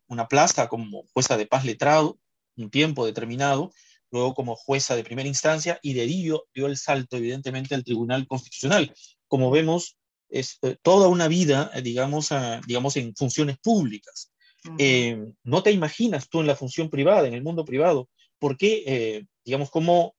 una 0.08 0.28
plaza 0.28 0.68
como 0.68 1.04
jueza 1.14 1.38
de 1.38 1.46
paz 1.46 1.64
letrado, 1.66 2.18
un 2.56 2.72
tiempo 2.72 3.06
determinado, 3.06 3.72
luego 4.12 4.34
como 4.34 4.56
jueza 4.56 4.96
de 4.96 5.04
primera 5.04 5.28
instancia 5.28 5.80
y 5.82 5.94
de 5.94 6.02
ahí 6.02 6.24
dio, 6.24 6.46
el 6.54 6.78
salto, 6.78 7.18
evidentemente, 7.18 7.76
al 7.76 7.84
Tribunal 7.84 8.28
Constitucional. 8.28 8.94
Como 9.28 9.52
vemos, 9.52 9.98
es 10.30 10.58
eh, 10.62 10.78
toda 10.82 11.08
una 11.08 11.28
vida, 11.28 11.72
eh, 11.74 11.82
digamos, 11.82 12.30
digamos, 12.66 12.98
en 12.98 13.16
funciones 13.16 13.58
públicas. 13.60 14.32
Em, 14.78 15.34
no 15.44 15.64
te 15.64 15.72
imaginas 15.72 16.28
tú 16.28 16.42
en 16.42 16.48
la 16.48 16.56
función 16.56 16.90
privada, 16.90 17.28
en 17.28 17.34
el 17.34 17.44
mundo 17.44 17.64
privado, 17.64 18.10
porque, 18.38 18.84
eh, 18.86 19.26
digamos, 19.46 19.70
cómo, 19.70 20.16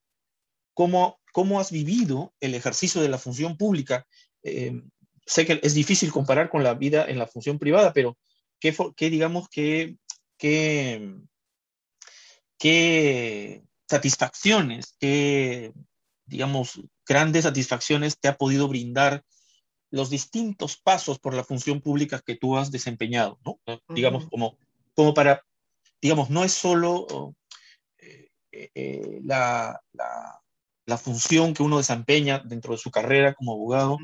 cómo, 0.73 1.19
cómo 1.33 1.59
has 1.59 1.71
vivido 1.71 2.33
el 2.39 2.55
ejercicio 2.55 3.01
de 3.01 3.09
la 3.09 3.19
función 3.19 3.57
pública 3.57 4.07
eh, 4.43 4.81
sé 5.25 5.45
que 5.45 5.59
es 5.61 5.73
difícil 5.73 6.11
comparar 6.11 6.49
con 6.49 6.63
la 6.63 6.73
vida 6.73 7.05
en 7.05 7.19
la 7.19 7.27
función 7.27 7.59
privada, 7.59 7.93
pero 7.93 8.17
¿qué, 8.59 8.75
qué 8.95 9.09
digamos, 9.09 9.47
qué, 9.49 9.97
qué, 10.37 11.15
qué 12.57 13.63
satisfacciones, 13.89 14.95
qué, 14.99 15.73
digamos, 16.25 16.81
grandes 17.05 17.43
satisfacciones 17.43 18.19
te 18.19 18.27
ha 18.27 18.37
podido 18.37 18.67
brindar 18.67 19.23
los 19.91 20.09
distintos 20.09 20.77
pasos 20.77 21.17
por 21.19 21.33
la 21.33 21.43
función 21.43 21.81
pública 21.81 22.21
que 22.23 22.35
tú 22.35 22.57
has 22.57 22.69
desempeñado, 22.71 23.39
¿no? 23.43 23.59
Digamos, 23.89 24.27
como 24.29 24.57
como 24.99 25.13
para, 25.13 25.45
digamos, 26.01 26.29
no 26.29 26.43
es 26.43 26.51
solo 26.51 27.33
eh, 28.51 28.69
eh, 28.75 29.21
la, 29.23 29.81
la, 29.93 30.97
función 30.97 31.53
que 31.53 31.63
uno 31.63 31.77
desempeña 31.77 32.39
dentro 32.39 32.73
de 32.73 32.79
su 32.79 32.91
carrera 32.91 33.33
como 33.33 33.53
abogado, 33.53 33.97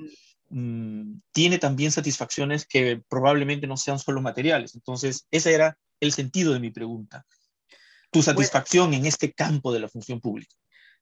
mm, 0.51 1.15
tiene 1.33 1.57
también 1.57 1.91
satisfacciones 1.91 2.65
que 2.65 3.01
probablemente 3.09 3.67
no 3.67 3.75
sean 3.75 3.99
solo 3.99 4.21
materiales. 4.21 4.73
Entonces, 4.73 5.27
ese 5.31 5.53
era 5.53 5.77
el 5.99 6.13
sentido 6.13 6.53
de 6.53 6.61
mi 6.61 6.71
pregunta. 6.71 7.25
Tu 8.15 8.23
satisfacción 8.23 8.93
en 8.93 9.05
este 9.05 9.33
campo 9.33 9.73
de 9.73 9.81
la 9.81 9.89
función 9.89 10.21
pública. 10.21 10.55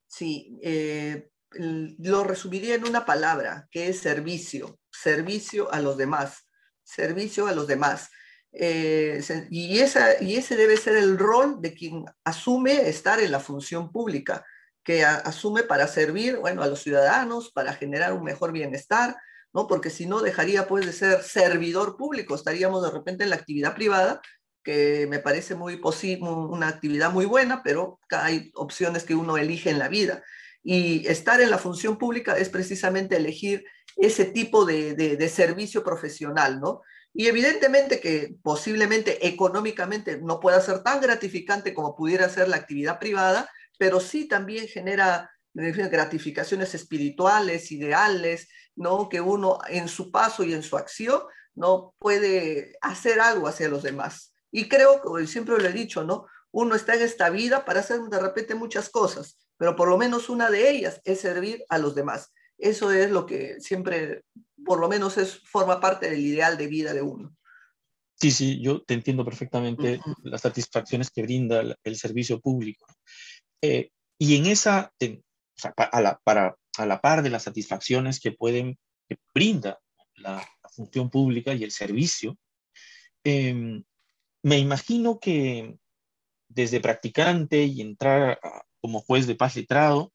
Sí, 0.08 0.58
eh, 0.64 1.30
lo 1.52 2.24
resumiría 2.24 2.74
en 2.74 2.88
una 2.88 3.06
palabra, 3.06 3.68
que 3.70 3.88
es 3.90 4.00
servicio, 4.00 4.80
servicio 4.92 5.72
a 5.72 5.80
los 5.80 5.96
demás, 5.96 6.48
servicio 6.84 7.46
a 7.46 7.52
los 7.52 7.68
demás. 7.68 8.10
Eh, 8.52 9.24
y, 9.52 9.78
esa, 9.78 10.24
y 10.24 10.38
ese 10.38 10.56
debe 10.56 10.76
ser 10.76 10.96
el 10.96 11.20
rol 11.20 11.62
de 11.62 11.76
quien 11.76 12.06
asume 12.24 12.90
estar 12.90 13.20
en 13.20 13.32
la 13.32 13.40
función 13.40 13.92
pública, 13.92 14.44
que 14.84 15.06
asume 15.06 15.62
para 15.62 15.88
servir, 15.88 16.38
bueno, 16.38 16.64
a 16.64 16.68
los 16.68 16.82
ciudadanos, 16.82 17.52
para 17.52 17.74
generar 17.74 18.14
un 18.14 18.24
mejor 18.24 18.52
bienestar, 18.52 19.16
¿no? 19.54 19.68
Porque 19.68 19.92
si 19.92 20.08
no, 20.08 20.22
dejaría 20.22 20.68
pues 20.68 20.88
de 20.88 20.94
ser 20.94 21.22
servidor 21.22 21.96
público, 21.96 22.34
estaríamos 22.34 22.84
de 22.84 22.90
repente 22.90 23.24
en 23.24 23.30
la 23.30 23.36
actividad 23.36 23.76
privada, 23.76 24.20
que 24.64 25.08
me 25.08 25.20
parece 25.20 25.56
muy 25.56 25.78
posible, 25.78 26.30
una 26.30 26.68
actividad 26.68 27.12
muy 27.12 27.26
buena, 27.26 27.62
pero 27.64 28.00
hay 28.10 28.52
opciones 28.56 29.04
que 29.04 29.16
uno 29.16 29.38
elige 29.38 29.70
en 29.70 29.80
la 29.80 29.90
vida. 29.90 30.24
Y 30.64 31.06
estar 31.08 31.42
en 31.42 31.50
la 31.50 31.58
función 31.58 31.98
pública 31.98 32.38
es 32.38 32.50
precisamente 32.50 33.18
elegir 33.18 33.66
ese 33.98 34.26
tipo 34.26 34.66
de, 34.66 34.96
de, 34.96 35.30
servicio 35.30 35.84
profesional, 35.84 36.60
¿no? 36.60 36.82
Y 37.14 37.28
evidentemente 37.28 38.00
que 38.00 38.36
posiblemente 38.42 39.28
económicamente 39.28 40.20
no 40.20 40.40
pueda 40.40 40.62
ser 40.62 40.82
tan 40.82 41.00
gratificante 41.02 41.74
como 41.74 41.96
pudiera 41.96 42.28
ser 42.30 42.48
la 42.48 42.58
actividad 42.58 42.98
privada, 42.98 43.50
pero 43.78 44.00
sí 44.00 44.28
también 44.28 44.68
genera 44.68 45.30
gratificaciones 45.54 46.74
espirituales, 46.74 47.72
ideales, 47.72 48.48
¿no? 48.76 49.10
Que 49.10 49.22
uno 49.22 49.60
en 49.68 49.88
su 49.88 50.12
paso 50.12 50.44
y 50.44 50.54
en 50.54 50.64
su 50.64 50.78
acción 50.78 51.22
no 51.56 51.94
puede 52.00 52.76
hacer 52.82 53.20
algo 53.20 53.48
hacia 53.48 53.70
los 53.70 53.84
demás. 53.84 54.33
Y 54.54 54.70
creo, 54.70 55.02
como 55.02 55.18
siempre 55.26 55.58
lo 55.58 55.68
he 55.68 55.74
dicho, 55.74 56.04
¿no? 56.04 56.28
Uno 56.52 56.76
está 56.76 56.94
en 56.94 57.02
esta 57.02 57.32
vida 57.32 57.66
para 57.66 57.80
hacer 57.80 58.00
de 58.00 58.20
repente 58.20 58.54
muchas 58.54 58.90
cosas, 58.90 59.40
pero 59.58 59.76
por 59.76 59.90
lo 59.90 59.98
menos 59.98 60.30
una 60.30 60.52
de 60.52 60.70
ellas 60.70 61.02
es 61.04 61.22
servir 61.22 61.66
a 61.70 61.80
los 61.80 61.96
demás. 61.96 62.32
Eso 62.60 62.92
es 62.92 63.10
lo 63.10 63.26
que 63.26 63.60
siempre, 63.60 64.24
por 64.64 64.80
lo 64.80 64.88
menos, 64.88 65.18
es, 65.18 65.40
forma 65.40 65.80
parte 65.82 66.08
del 66.08 66.20
ideal 66.20 66.56
de 66.56 66.68
vida 66.68 66.94
de 66.94 67.02
uno. 67.02 67.36
Sí, 68.22 68.30
sí, 68.30 68.62
yo 68.62 68.84
te 68.84 68.94
entiendo 68.94 69.26
perfectamente 69.26 70.00
las 70.22 70.42
satisfacciones 70.42 71.10
que 71.10 71.24
brinda 71.24 71.76
el, 71.84 71.96
servicio 71.96 72.40
público. 72.40 72.86
Eh, 73.60 73.90
y 74.20 74.38
en 74.38 74.46
esa, 74.46 74.94
a, 75.76 76.02
la, 76.02 76.22
para, 76.24 76.56
a 76.78 76.86
la 76.86 77.02
par 77.02 77.24
de 77.24 77.32
las 77.32 77.44
satisfacciones 77.44 78.20
que 78.20 78.32
pueden, 78.32 78.78
que 79.10 79.18
brinda 79.34 79.80
la, 80.18 80.48
función 80.76 81.10
pública 81.10 81.54
y 81.54 81.64
el 81.64 81.72
servicio, 81.72 82.38
em, 83.24 83.84
me 84.44 84.60
imagino 84.60 85.20
que 85.20 85.78
desde 86.50 86.82
practicante 86.82 87.64
y 87.64 87.82
entrar 87.82 88.40
como 88.82 89.02
juez 89.02 89.26
de 89.26 89.36
paz 89.36 89.56
letrado, 89.56 90.12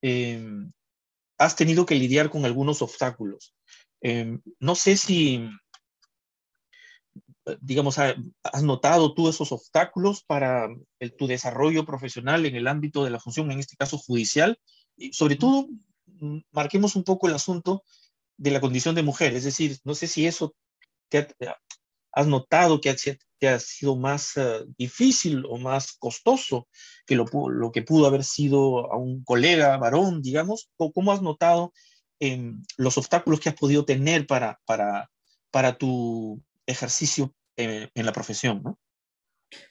em, 0.00 0.72
has 1.38 1.54
tenido 1.54 1.86
que 1.86 1.94
lidiar 1.94 2.30
con 2.30 2.44
algunos 2.44 2.82
obstáculos. 2.82 3.54
Em, 4.00 4.40
no 4.58 4.74
sé 4.74 4.96
si, 4.96 5.48
digamos, 7.60 7.98
has 7.98 8.62
notado 8.62 9.14
tú 9.14 9.28
esos 9.28 9.52
obstáculos 9.52 10.24
para 10.24 10.68
tu 11.18 11.26
desarrollo 11.26 11.84
profesional 11.84 12.46
en 12.46 12.56
el 12.56 12.66
ámbito 12.66 13.04
de 13.04 13.10
la 13.10 13.20
función, 13.20 13.50
en 13.50 13.58
este 13.60 13.76
caso 13.76 13.98
judicial, 13.98 14.58
y 14.96 15.12
sobre 15.12 15.36
todo, 15.36 15.68
mm, 16.06 16.38
marquemos 16.52 16.96
un 16.96 17.04
poco 17.04 17.28
el 17.28 17.34
asunto 17.34 17.84
de 18.38 18.50
la 18.50 18.60
condición 18.60 18.94
de 18.94 19.02
mujer, 19.02 19.34
es 19.34 19.44
decir, 19.44 19.78
no 19.84 19.94
sé 19.94 20.06
si 20.06 20.26
eso 20.26 20.54
te 21.10 21.28
has 22.12 22.26
notado 22.26 22.80
que 22.80 22.90
te 23.42 23.48
ha 23.48 23.58
sido 23.58 23.96
más 23.96 24.36
eh, 24.36 24.60
difícil 24.78 25.44
o 25.48 25.58
más 25.58 25.94
costoso 25.98 26.68
que 27.04 27.16
lo, 27.16 27.26
que 27.72 27.82
pudo 27.82 28.06
haber 28.06 28.22
sido 28.22 28.92
a 28.92 28.96
un 28.96 29.24
colega 29.24 29.76
varón, 29.78 30.22
digamos? 30.22 30.70
¿O 30.76 30.92
cómo 30.92 31.10
has 31.10 31.22
notado 31.22 31.72
em, 32.20 32.62
los 32.76 32.96
obstáculos 32.98 33.40
que 33.40 33.48
has 33.48 33.56
podido 33.56 33.84
tener 33.84 34.28
para, 34.28 34.60
para, 34.64 35.10
para 35.50 35.76
tu 35.76 36.40
ejercicio 36.66 37.34
en, 37.56 37.90
la 37.96 38.12
profesión, 38.12 38.62
¿no? 38.62 38.78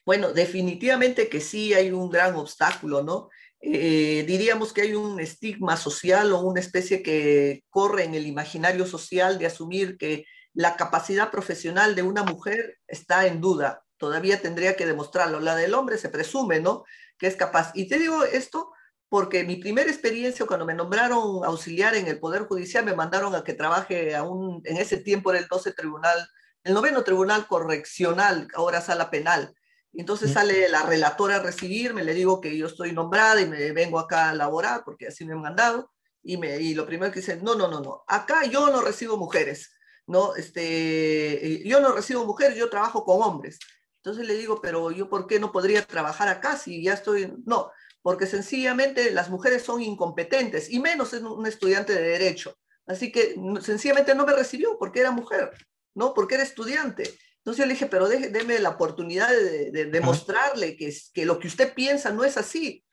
Bueno, 0.06 0.34
definitivamente 0.34 1.30
que 1.30 1.40
sí 1.40 1.74
hay 1.74 1.92
un 1.92 2.10
gran 2.10 2.36
obstáculo, 2.36 3.04
¿no? 3.04 3.30
Eh, 3.62 4.26
diríamos 4.28 4.74
que 4.74 4.82
hay 4.82 4.96
un 4.96 5.18
estigma 5.22 5.78
social 5.78 6.34
o 6.34 6.42
una 6.42 6.60
especie 6.60 7.02
que 7.02 7.64
corre 7.70 8.04
en 8.04 8.16
el 8.16 8.28
imaginario 8.28 8.86
social 8.86 9.40
de 9.40 9.46
asumir 9.46 9.96
que 9.98 10.26
la 10.54 10.76
capacidad 10.76 11.32
profesional 11.32 11.96
de 11.96 12.04
una 12.04 12.24
mujer 12.24 12.80
está 12.88 13.26
en 13.28 13.42
duda. 13.42 13.84
Todavía 13.98 14.42
tendría 14.42 14.76
que 14.76 14.86
demostrarlo. 14.86 15.40
La 15.40 15.56
del 15.56 15.74
hombre 15.74 15.98
se 15.98 16.10
presume, 16.10 16.60
¿no? 16.60 16.84
Que 17.18 17.28
es 17.28 17.36
capaz. 17.36 17.72
Y 17.74 17.88
te 17.88 18.00
digo 18.00 18.24
esto 18.24 18.72
porque 19.12 19.44
mi 19.44 19.58
primera 19.58 19.90
experiencia 19.90 20.46
cuando 20.46 20.66
me 20.66 20.74
nombraron 20.74 21.44
auxiliar 21.44 21.96
en 21.96 22.08
el 22.08 22.20
Poder 22.20 22.44
Judicial, 22.44 22.86
me 22.86 22.96
mandaron 22.96 23.36
a 23.36 23.44
que 23.44 23.54
trabaje 23.54 24.16
aún, 24.16 24.62
en 24.64 24.78
ese 24.78 24.98
tiempo 24.98 25.32
era 25.32 25.40
el 25.40 25.48
12 25.48 25.74
Tribunal, 25.74 26.30
el 26.64 26.74
noveno 26.74 27.04
Tribunal 27.04 27.46
Correccional, 27.46 28.48
ahora 28.56 28.80
sala 28.80 29.10
penal. 29.12 29.54
Entonces 29.94 30.32
sale 30.32 30.70
la 30.70 30.84
relatora 30.84 31.36
a 31.36 31.42
recibirme, 31.42 32.04
le 32.06 32.14
digo 32.14 32.40
que 32.40 32.58
yo 32.58 32.68
estoy 32.68 32.94
nombrada 32.94 33.42
y 33.42 33.48
me 33.48 33.74
vengo 33.74 34.00
acá 34.00 34.30
a 34.30 34.34
laborar 34.34 34.84
porque 34.86 35.08
así 35.08 35.26
me 35.26 35.34
han 35.34 35.42
mandado. 35.42 35.92
Y, 36.24 36.38
me, 36.38 36.58
y 36.60 36.74
lo 36.74 36.86
primero 36.86 37.12
que 37.12 37.20
dicen, 37.20 37.44
no, 37.44 37.56
no, 37.56 37.68
no, 37.68 37.82
no, 37.82 38.04
acá 38.08 38.46
yo 38.46 38.70
no 38.70 38.80
recibo 38.80 39.18
mujeres. 39.18 39.74
¿No? 40.12 40.36
Este, 40.36 41.46
eh, 41.46 41.64
yo 41.66 41.80
no 41.80 41.94
recibo 41.94 42.26
mujeres, 42.26 42.58
yo 42.58 42.70
trabajo 42.70 43.04
con 43.06 43.24
hombres. 43.24 43.58
Entonces 43.98 44.28
le 44.28 44.36
digo, 44.36 44.60
pero 44.62 44.92
yo 44.92 45.10
por 45.10 45.26
qué 45.26 45.40
no 45.40 45.52
podría 45.52 45.86
trabajar 45.86 46.28
acá 46.28 46.58
si 46.58 46.84
ya 46.84 46.94
estoy... 46.94 47.34
No, 47.46 47.72
porque 48.02 48.26
sencillamente 48.26 49.12
las 49.12 49.30
mujeres 49.30 49.64
son 49.64 49.82
incompetentes 49.82 50.70
y 50.70 50.80
menos 50.80 51.14
en 51.14 51.26
un 51.26 51.46
estudiante 51.46 51.94
de 51.94 52.02
derecho. 52.02 52.58
Así 52.86 53.12
que 53.12 53.36
sencillamente 53.62 54.14
no 54.14 54.26
me 54.26 54.34
recibió 54.34 54.78
porque 54.78 55.00
era 55.00 55.12
mujer, 55.12 55.52
¿no? 55.96 56.14
Porque 56.14 56.36
era 56.36 56.44
estudiante. 56.44 57.04
Entonces 57.38 57.60
yo 57.60 57.66
le 57.66 57.74
dije, 57.74 57.86
pero 57.86 58.10
déme 58.10 58.60
la 58.60 58.70
oportunidad 58.70 59.30
de, 59.30 59.86
demostrarle 59.86 60.76
que, 60.76 60.94
que 61.14 61.26
lo 61.26 61.40
que 61.40 61.48
usted 61.48 61.74
piensa 61.74 62.12
no 62.12 62.24
es 62.24 62.38
así, 62.38 62.84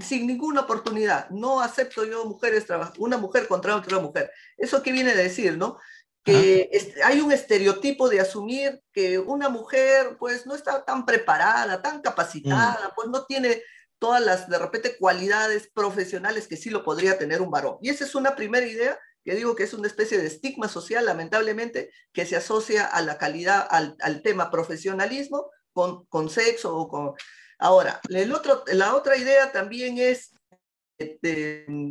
sin 0.00 0.26
ninguna 0.26 0.62
oportunidad. 0.62 1.28
No 1.30 1.60
acepto 1.60 2.04
yo 2.04 2.24
mujeres, 2.24 2.66
una 2.98 3.18
mujer 3.18 3.48
contra 3.48 3.76
otra 3.76 3.98
mujer. 3.98 4.30
¿Eso 4.56 4.82
qué 4.82 4.92
viene 4.92 5.10
a 5.10 5.16
decir, 5.16 5.58
no? 5.58 5.78
Que 6.24 6.70
hay 7.04 7.20
un 7.20 7.32
estereotipo 7.32 8.08
de 8.08 8.20
asumir 8.20 8.80
que 8.92 9.18
una 9.18 9.48
mujer 9.48 10.16
pues 10.18 10.46
no 10.46 10.54
está 10.54 10.84
tan 10.84 11.04
preparada, 11.04 11.82
tan 11.82 12.00
capacitada, 12.00 12.88
mm. 12.88 12.92
pues 12.94 13.08
no 13.08 13.24
tiene 13.24 13.62
todas 13.98 14.20
las 14.20 14.48
de 14.48 14.58
repente 14.58 14.96
cualidades 14.98 15.70
profesionales 15.72 16.48
que 16.48 16.56
sí 16.56 16.70
lo 16.70 16.84
podría 16.84 17.18
tener 17.18 17.40
un 17.40 17.50
varón. 17.50 17.78
Y 17.82 17.90
esa 17.90 18.04
es 18.04 18.14
una 18.14 18.34
primera 18.36 18.66
idea 18.66 18.98
que 19.24 19.34
digo 19.34 19.54
que 19.54 19.64
es 19.64 19.74
una 19.74 19.86
especie 19.86 20.18
de 20.18 20.26
estigma 20.26 20.68
social, 20.68 21.04
lamentablemente, 21.04 21.90
que 22.12 22.26
se 22.26 22.36
asocia 22.36 22.84
a 22.86 23.00
la 23.02 23.18
calidad, 23.18 23.66
al, 23.70 23.96
al 24.00 24.22
tema 24.22 24.50
profesionalismo 24.50 25.50
con, 25.72 26.06
con 26.06 26.28
sexo 26.28 26.76
o 26.76 26.88
con... 26.88 27.12
Ahora, 27.58 28.00
el 28.08 28.32
otro, 28.32 28.64
la 28.66 28.96
otra 28.96 29.16
idea 29.16 29.52
también 29.52 29.98
es 29.98 30.34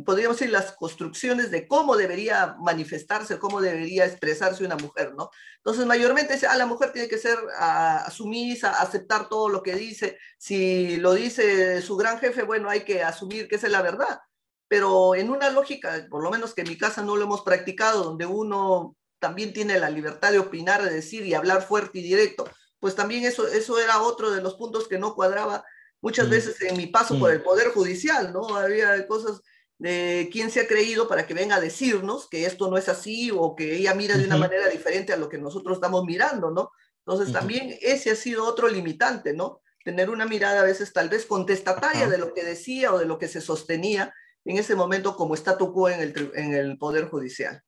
podríamos 0.04 0.38
decir, 0.38 0.50
las 0.50 0.72
construcciones 0.72 1.50
de 1.50 1.66
cómo 1.66 1.96
debería 1.96 2.56
manifestarse, 2.60 3.38
cómo 3.38 3.60
debería 3.60 4.04
expresarse 4.06 4.64
una 4.64 4.76
mujer, 4.76 5.14
¿no? 5.14 5.30
Entonces, 5.56 5.86
mayormente 5.86 6.38
ah, 6.46 6.56
la 6.56 6.66
mujer 6.66 6.92
tiene 6.92 7.08
que 7.08 7.18
ser 7.18 7.38
uh, 7.38 8.10
sumisa, 8.10 8.80
aceptar 8.80 9.28
todo 9.28 9.48
lo 9.48 9.62
que 9.62 9.74
dice. 9.74 10.18
Si 10.38 10.96
lo 10.96 11.14
dice 11.14 11.82
su 11.82 11.96
gran 11.96 12.18
jefe, 12.18 12.42
bueno, 12.42 12.68
hay 12.68 12.84
que 12.84 13.02
asumir 13.02 13.48
que 13.48 13.56
esa 13.56 13.66
es 13.66 13.72
la 13.72 13.82
verdad. 13.82 14.20
Pero 14.68 15.14
en 15.14 15.30
una 15.30 15.50
lógica, 15.50 16.06
por 16.10 16.22
lo 16.22 16.30
menos 16.30 16.54
que 16.54 16.62
en 16.62 16.68
mi 16.68 16.78
casa 16.78 17.02
no 17.02 17.16
lo 17.16 17.24
hemos 17.24 17.42
practicado, 17.42 18.04
donde 18.04 18.26
uno 18.26 18.96
también 19.18 19.52
tiene 19.52 19.78
la 19.78 19.90
libertad 19.90 20.32
de 20.32 20.38
opinar, 20.38 20.82
de 20.82 20.92
decir 20.92 21.24
y 21.24 21.34
hablar 21.34 21.62
fuerte 21.62 22.00
y 22.00 22.02
directo, 22.02 22.44
pues 22.80 22.96
también 22.96 23.24
eso, 23.24 23.46
eso 23.46 23.78
era 23.78 24.02
otro 24.02 24.32
de 24.32 24.42
los 24.42 24.54
puntos 24.54 24.88
que 24.88 24.98
no 24.98 25.14
cuadraba 25.14 25.64
Muchas 26.02 26.26
mm. 26.26 26.30
veces 26.30 26.60
en 26.62 26.76
mi 26.76 26.88
paso 26.88 27.18
por 27.18 27.30
mm. 27.30 27.34
el 27.34 27.42
Poder 27.42 27.68
Judicial, 27.68 28.32
¿no? 28.32 28.56
Había 28.56 29.06
cosas 29.06 29.40
de 29.78 30.28
quién 30.30 30.50
se 30.50 30.60
ha 30.60 30.66
creído 30.66 31.08
para 31.08 31.26
que 31.26 31.34
venga 31.34 31.56
a 31.56 31.60
decirnos 31.60 32.28
que 32.28 32.44
esto 32.44 32.70
no 32.70 32.76
es 32.76 32.88
así 32.88 33.30
o 33.34 33.56
que 33.56 33.76
ella 33.76 33.94
mira 33.94 34.16
de 34.16 34.26
una 34.26 34.36
manera 34.36 34.68
diferente 34.68 35.12
a 35.12 35.16
lo 35.16 35.28
que 35.28 35.38
nosotros 35.38 35.76
estamos 35.76 36.04
mirando, 36.04 36.50
¿no? 36.50 36.70
Entonces 37.04 37.32
también 37.32 37.76
ese 37.80 38.12
ha 38.12 38.16
sido 38.16 38.44
otro 38.44 38.68
limitante, 38.68 39.32
¿no? 39.32 39.60
Tener 39.84 40.10
una 40.10 40.24
mirada 40.26 40.60
a 40.60 40.64
veces 40.64 40.92
tal 40.92 41.08
vez 41.08 41.26
contestataria 41.26 42.08
de 42.08 42.18
lo 42.18 42.32
que 42.32 42.44
decía 42.44 42.92
o 42.92 42.98
de 42.98 43.06
lo 43.06 43.18
que 43.18 43.26
se 43.26 43.40
sostenía 43.40 44.14
en 44.44 44.58
ese 44.58 44.76
momento 44.76 45.16
como 45.16 45.34
statu 45.34 45.72
quo 45.72 45.88
en 45.88 46.00
el, 46.00 46.32
en 46.34 46.54
el 46.54 46.78
Poder 46.78 47.08
Judicial. 47.08 47.62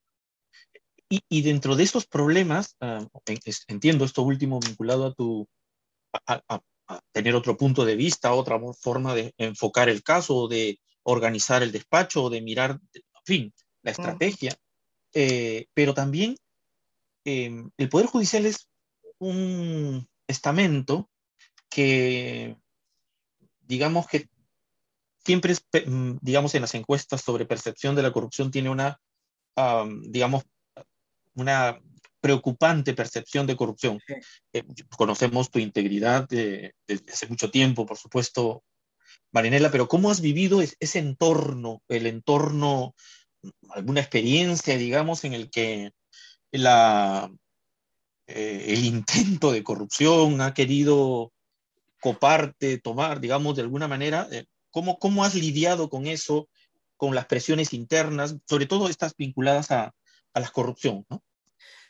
Y, 1.09 1.21
y 1.29 1.43
dentro 1.43 1.75
de 1.75 1.83
estos 1.83 2.07
problemas, 2.07 2.77
ah, 2.81 3.07
entiendo 3.67 4.05
esto 4.05 4.23
último 4.23 4.61
vinculado 4.61 5.07
a 5.07 5.15
tu, 5.15 5.49
a, 6.27 6.61
tener 7.13 7.35
otro 7.35 7.57
punto 7.57 7.85
de 7.85 7.97
vista, 7.97 8.33
otra 8.33 8.61
forma 8.79 9.15
de 9.15 9.35
enfocar 9.39 9.89
el 9.89 10.03
caso, 10.03 10.49
de 10.49 10.79
organizar 11.03 11.63
el 11.63 11.73
despacho, 11.73 12.31
de 12.31 12.43
mirar, 12.43 12.79
en 12.93 13.03
fin, 13.25 13.55
la 13.83 13.91
estrategia. 13.91 14.55
Eh, 15.13 15.67
pero 15.75 15.95
también 15.95 16.37
em, 17.25 17.71
el 17.77 17.89
Poder 17.89 18.07
Judicial 18.07 18.47
es 18.47 18.69
un 19.19 20.07
estamento 20.27 21.09
que, 21.69 22.57
digamos 23.61 24.07
que 24.07 24.29
siempre, 25.25 25.55
mm, 25.87 26.19
digamos, 26.21 26.55
en 26.55 26.63
las 26.63 26.75
encuestas 26.75 27.23
sobre 27.23 27.47
percepción 27.47 27.95
de 27.95 28.03
la 28.03 28.13
corrupción 28.13 28.51
tiene 28.51 28.71
una, 28.71 29.01
digamos, 30.09 30.45
una 31.35 31.81
preocupante 32.25 32.95
percepción 32.95 33.47
de 33.47 33.55
corrupción. 33.55 34.01
Eh, 34.55 34.65
conocemos 34.97 35.51
tu 35.51 35.59
integridad 35.59 36.27
desde 36.27 36.73
hace 37.13 37.27
mucho 37.27 37.51
tiempo, 37.51 37.85
por 37.85 37.99
supuesto, 37.99 38.65
Marinela, 39.31 39.71
pero 39.71 39.89
¿cómo 39.89 40.11
has 40.11 40.23
vivido 40.23 40.63
ese 40.63 40.99
entorno, 41.01 41.83
el 41.87 42.07
entorno, 42.07 42.95
alguna 43.69 44.01
experiencia, 44.01 44.79
digamos, 44.79 45.25
en 45.25 45.35
el 45.35 45.51
que 45.51 45.91
la, 46.51 47.31
eh, 48.27 48.65
el 48.69 48.87
intento 48.87 49.53
de 49.53 49.63
corrupción 49.63 50.41
ha 50.41 50.55
querido 50.55 51.31
coparte, 52.01 52.79
tomar, 52.79 53.21
digamos, 53.21 53.55
de 53.55 53.63
alguna 53.63 53.87
manera? 53.87 54.29
Eh, 54.33 54.47
¿cómo, 54.71 54.99
¿Cómo 54.99 55.27
has 55.27 55.35
lidiado 55.35 55.91
con 55.91 56.07
eso, 56.07 56.49
con 56.97 57.15
las 57.15 57.27
presiones 57.27 57.75
internas, 57.75 58.35
sobre 58.49 58.65
todo 58.65 58.89
estas 58.89 59.15
vinculadas 59.15 59.71
a, 59.71 59.93
a 60.33 60.41
la 60.41 60.49
corrupción? 60.49 61.05
¿no? 61.11 61.23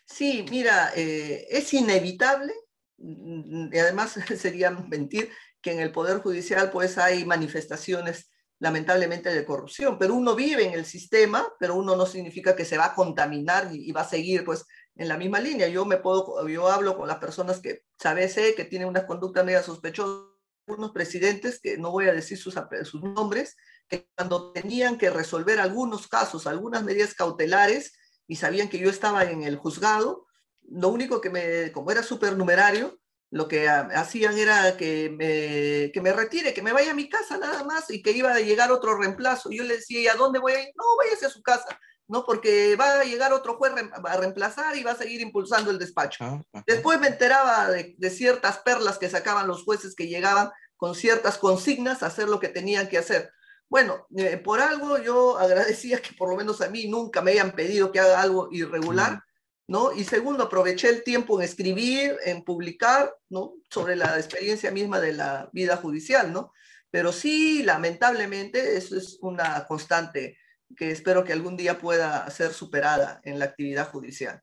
Sí, 0.06 0.44
mira, 0.50 0.92
eh, 0.94 1.46
es 1.50 1.72
inevitable, 1.72 2.52
mm, 2.98 3.72
y 3.72 3.78
además 3.78 4.14
sería 4.38 4.70
mentir, 4.70 5.30
que 5.60 5.72
en 5.72 5.80
el 5.80 5.92
Poder 5.92 6.18
Judicial 6.18 6.70
pues 6.70 6.98
hay 6.98 7.24
manifestaciones 7.24 8.30
lamentablemente 8.60 9.32
de 9.34 9.44
corrupción, 9.44 9.98
pero 9.98 10.14
uno 10.14 10.34
vive 10.34 10.64
en 10.64 10.74
el 10.74 10.84
sistema, 10.84 11.46
pero 11.58 11.74
uno 11.74 11.96
no 11.96 12.06
significa 12.06 12.54
que 12.54 12.64
se 12.64 12.78
va 12.78 12.86
a 12.86 12.94
contaminar 12.94 13.70
y, 13.72 13.90
va 13.92 14.02
a 14.02 14.08
seguir 14.08 14.44
pues 14.44 14.64
en 14.94 15.08
la 15.08 15.16
misma 15.16 15.40
línea. 15.40 15.68
Yo 15.68 15.84
me 15.84 15.96
puedo, 15.96 16.46
yo 16.48 16.68
hablo 16.68 16.96
con 16.96 17.08
las 17.08 17.18
personas 17.18 17.60
que 17.60 17.82
sabe 17.98 18.28
sé 18.28 18.54
que 18.54 18.64
tienen 18.64 18.88
una 18.88 19.06
conducta 19.06 19.42
media 19.42 19.62
sospechosa, 19.62 20.28
unos 20.66 20.92
presidentes, 20.92 21.60
que 21.60 21.76
no 21.76 21.90
voy 21.90 22.08
a 22.08 22.14
decir 22.14 22.38
sus 22.38 22.54
nombres, 23.02 23.56
que 23.88 24.08
cuando 24.16 24.52
tenían 24.52 24.96
que 24.96 25.10
resolver 25.10 25.60
algunos 25.60 26.08
casos, 26.08 26.46
algunas 26.46 26.84
medidas 26.84 27.14
cautelares, 27.14 27.92
y 28.26 28.36
sabían 28.36 28.68
que 28.68 28.78
yo 28.78 28.90
estaba 28.90 29.24
en 29.24 29.42
el 29.42 29.56
juzgado, 29.56 30.26
lo 30.62 30.88
único 30.88 31.20
que 31.20 31.30
me, 31.30 31.72
como 31.72 31.90
era 31.90 32.02
supernumerario, 32.02 32.98
lo 33.30 33.48
que 33.48 33.68
hacían 33.68 34.38
era 34.38 34.76
que 34.76 35.10
me, 35.10 35.90
que 35.92 36.00
me 36.00 36.12
retire, 36.12 36.54
que 36.54 36.62
me 36.62 36.72
vaya 36.72 36.92
a 36.92 36.94
mi 36.94 37.08
casa 37.08 37.36
nada 37.36 37.64
más 37.64 37.90
y 37.90 38.00
que 38.00 38.12
iba 38.12 38.32
a 38.32 38.38
llegar 38.38 38.70
otro 38.70 38.96
reemplazo. 38.96 39.50
Yo 39.50 39.64
le 39.64 39.78
decía, 39.78 40.00
¿y 40.00 40.06
a 40.06 40.14
dónde 40.14 40.38
voy 40.38 40.52
a 40.52 40.62
ir? 40.62 40.68
No, 40.76 40.84
váyase 40.96 41.26
a 41.26 41.30
su 41.30 41.42
casa, 41.42 41.78
¿no? 42.06 42.24
Porque 42.24 42.76
va 42.76 43.00
a 43.00 43.04
llegar 43.04 43.32
otro 43.32 43.56
juez 43.56 43.72
a 44.04 44.16
reemplazar 44.16 44.76
y 44.76 44.84
va 44.84 44.92
a 44.92 44.96
seguir 44.96 45.20
impulsando 45.20 45.72
el 45.72 45.80
despacho. 45.80 46.22
Ah, 46.22 46.62
Después 46.64 47.00
me 47.00 47.08
enteraba 47.08 47.70
de, 47.70 47.96
de, 47.98 48.10
ciertas 48.10 48.58
perlas 48.58 48.98
que 48.98 49.10
sacaban 49.10 49.48
los 49.48 49.64
jueces 49.64 49.96
que 49.96 50.06
llegaban 50.06 50.50
con 50.76 50.94
ciertas 50.94 51.36
consignas 51.36 52.04
a 52.04 52.06
hacer 52.06 52.28
lo 52.28 52.38
que 52.38 52.50
tenían 52.50 52.88
que 52.88 52.98
hacer. 52.98 53.32
Bueno, 53.74 54.06
eh, 54.16 54.36
por 54.36 54.60
algo 54.60 55.02
yo 55.02 55.36
agradecía 55.36 56.00
que 56.00 56.12
por 56.14 56.28
lo 56.30 56.36
menos 56.36 56.60
a 56.60 56.70
mí 56.70 56.86
nunca 56.86 57.20
me 57.22 57.32
hayan 57.32 57.56
pedido 57.56 57.90
que 57.90 57.98
haga 57.98 58.22
algo 58.22 58.48
irregular, 58.52 59.24
¿no? 59.66 59.92
Y 59.92 60.04
segundo, 60.04 60.44
aproveché 60.44 60.90
el 60.90 61.02
tiempo 61.02 61.36
en 61.36 61.44
escribir, 61.44 62.16
en 62.24 62.44
publicar, 62.44 63.12
¿no? 63.30 63.54
Sobre 63.68 63.96
la 63.96 64.16
experiencia 64.16 64.70
misma 64.70 65.00
de 65.00 65.14
la 65.14 65.50
vida 65.52 65.76
judicial, 65.76 66.32
¿no? 66.32 66.52
Pero 66.92 67.10
sí, 67.10 67.64
lamentablemente, 67.64 68.76
eso 68.76 68.96
es 68.96 69.18
una 69.22 69.66
constante 69.66 70.38
que 70.76 70.92
espero 70.92 71.24
que 71.24 71.32
algún 71.32 71.56
día 71.56 71.76
pueda 71.80 72.30
ser 72.30 72.52
superada 72.52 73.20
en 73.24 73.40
la 73.40 73.46
actividad 73.46 73.90
judicial. 73.90 74.40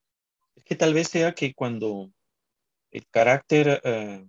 Es 0.58 0.66
que 0.66 0.76
tal 0.76 0.94
vez 0.94 1.08
sea 1.08 1.32
que 1.32 1.54
cuando 1.54 2.12
el 2.92 3.08
carácter 3.08 3.80
eh, 3.86 4.28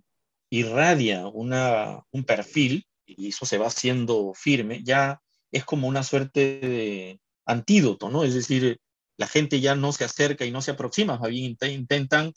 irradia 0.49 1.27
una, 1.27 2.05
un 2.09 2.23
perfil, 2.23 2.87
y 3.17 3.29
eso 3.29 3.45
se 3.45 3.57
va 3.57 3.67
haciendo 3.67 4.33
firme, 4.35 4.81
ya 4.83 5.21
es 5.51 5.65
como 5.65 5.87
una 5.87 6.03
suerte 6.03 6.59
de 6.59 7.19
antídoto, 7.45 8.09
¿no? 8.09 8.23
Es 8.23 8.33
decir, 8.33 8.79
la 9.17 9.27
gente 9.27 9.59
ya 9.59 9.75
no 9.75 9.91
se 9.91 10.05
acerca 10.05 10.45
y 10.45 10.51
no 10.51 10.61
se 10.61 10.71
aproxima, 10.71 11.17
más 11.17 11.29
bien 11.29 11.57
intentan 11.61 12.33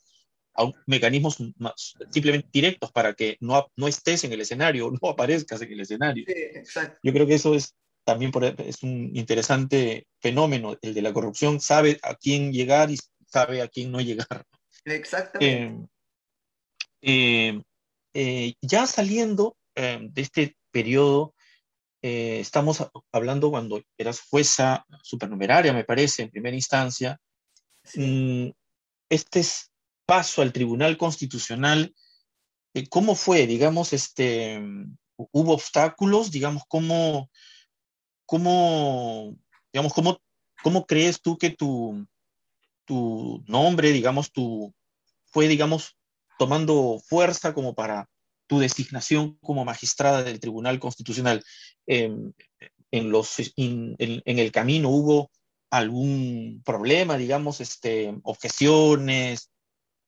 mecanismos 0.87 1.37
más 1.59 1.95
simplemente 2.11 2.49
directos 2.51 2.91
para 2.91 3.12
que 3.15 3.37
no, 3.41 3.67
no 3.77 3.89
estés 3.89 4.25
en 4.25 4.33
el 4.33 4.41
escenario, 4.41 4.91
no 5.03 5.11
aparezcas 5.11 5.61
en 5.62 5.73
el 5.73 5.81
escenario. 5.81 6.25
Yo 7.03 7.12
creo 7.12 7.27
que 7.27 7.35
eso 7.35 7.55
es 7.55 7.75
también 8.05 8.31
por, 8.31 8.45
es 8.45 8.83
un 8.83 9.11
interesante 9.15 10.07
fenómeno, 10.21 10.79
el 10.81 10.95
de 10.95 11.03
la 11.03 11.12
corrupción, 11.12 11.61
sabe 11.61 11.99
a 12.03 12.15
quién 12.15 12.53
llegar 12.53 12.91
y 12.91 12.99
sabe 13.27 13.61
a 13.61 13.69
quién 13.69 13.91
no 13.91 14.01
llegar. 14.01 14.45
Exactamente. 14.85 15.89
Eh, 17.03 17.49
eh, 17.49 17.62
eh, 18.15 18.55
ya 18.62 18.87
saliendo 18.87 19.57
de 19.75 20.23
este 20.23 20.57
periodo, 20.77 21.35
eh, 22.03 22.39
estamos 22.39 22.87
hablando 23.11 23.49
cuando 23.49 23.83
eras 23.97 24.21
jueza 24.21 24.85
supernumeraria, 25.03 25.73
me 25.73 25.85
parece, 25.85 26.23
en 26.23 26.31
primera 26.31 26.55
instancia, 26.55 27.19
mm, 27.95 28.49
este 29.09 29.43
paso 30.05 30.43
al 30.43 30.53
Tribunal 30.53 30.99
Constitucional, 30.99 31.95
eh, 32.75 32.87
¿cómo 32.91 33.15
fue? 33.15 33.47
Digamos, 33.47 33.95
este, 33.95 34.61
¿hubo 35.17 35.55
obstáculos? 35.55 36.31
Digamos, 36.31 36.65
¿cómo, 36.69 37.31
cómo, 38.27 39.35
digamos, 39.73 39.95
cómo, 39.95 40.19
cómo 40.62 40.85
crees 40.85 41.23
tú 41.23 41.39
que 41.39 41.49
tu, 41.49 42.07
tu 42.85 43.43
nombre, 43.47 43.93
digamos, 43.93 44.31
tu, 44.31 44.75
fue, 45.25 45.49
digamos, 45.49 45.97
tomando 46.39 47.01
fuerza 47.09 47.55
como 47.55 47.75
para 47.75 48.11
tu 48.47 48.59
designación 48.59 49.39
como 49.39 49.65
magistrada 49.65 50.23
del 50.23 50.41
Tribunal 50.41 50.79
Constitucional. 50.79 51.43
Em, 51.87 52.33
en, 52.91 54.23
el 54.25 54.53
camino 54.53 54.89
hubo 54.91 55.31
algún 55.71 56.63
problema, 56.65 57.17
digamos, 57.17 57.61
este, 57.61 58.15
objeciones, 58.23 59.51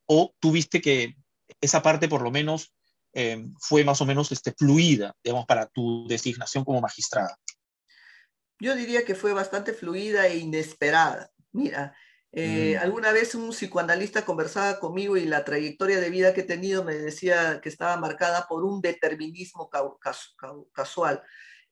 o 0.07 0.35
tuviste 0.41 0.81
que 0.81 1.17
esa 1.61 1.83
parte 1.83 2.09
por 2.09 2.23
lo 2.23 2.31
menos 2.31 2.73
em, 3.13 3.55
fue 3.61 3.85
más 3.85 4.01
o 4.01 4.07
menos 4.07 4.33
este, 4.33 4.53
fluida, 4.53 5.15
digamos, 5.23 5.47
para 5.47 5.67
tu 5.67 6.07
designación 6.09 6.65
como 6.65 6.81
magistrada? 6.81 7.37
Yo 8.61 8.75
diría 8.75 9.05
que 9.05 9.15
fue 9.15 9.33
bastante 9.33 9.73
fluida 9.73 10.27
e 10.27 10.39
inesperada. 10.39 11.31
Mira, 11.53 11.97
eh, 12.41 12.77
mm. 12.77 12.83
Alguna 12.83 13.11
vez 13.11 13.35
un 13.35 13.51
psicoanalista 13.51 14.25
conversaba 14.25 14.79
conmigo 14.79 15.17
y 15.17 15.25
la 15.25 15.45
trayectoria 15.45 15.99
de 15.99 16.09
vida 16.09 16.33
que 16.33 16.43
he 16.43 16.45
tenido 16.45 16.85
me 16.85 16.95
decía 16.95 17.61
que 17.61 17.69
estaba 17.69 17.97
marcada 17.97 18.47
por 18.49 18.65
un 18.65 18.81
determinismo 18.81 19.69
casual. 20.73 21.21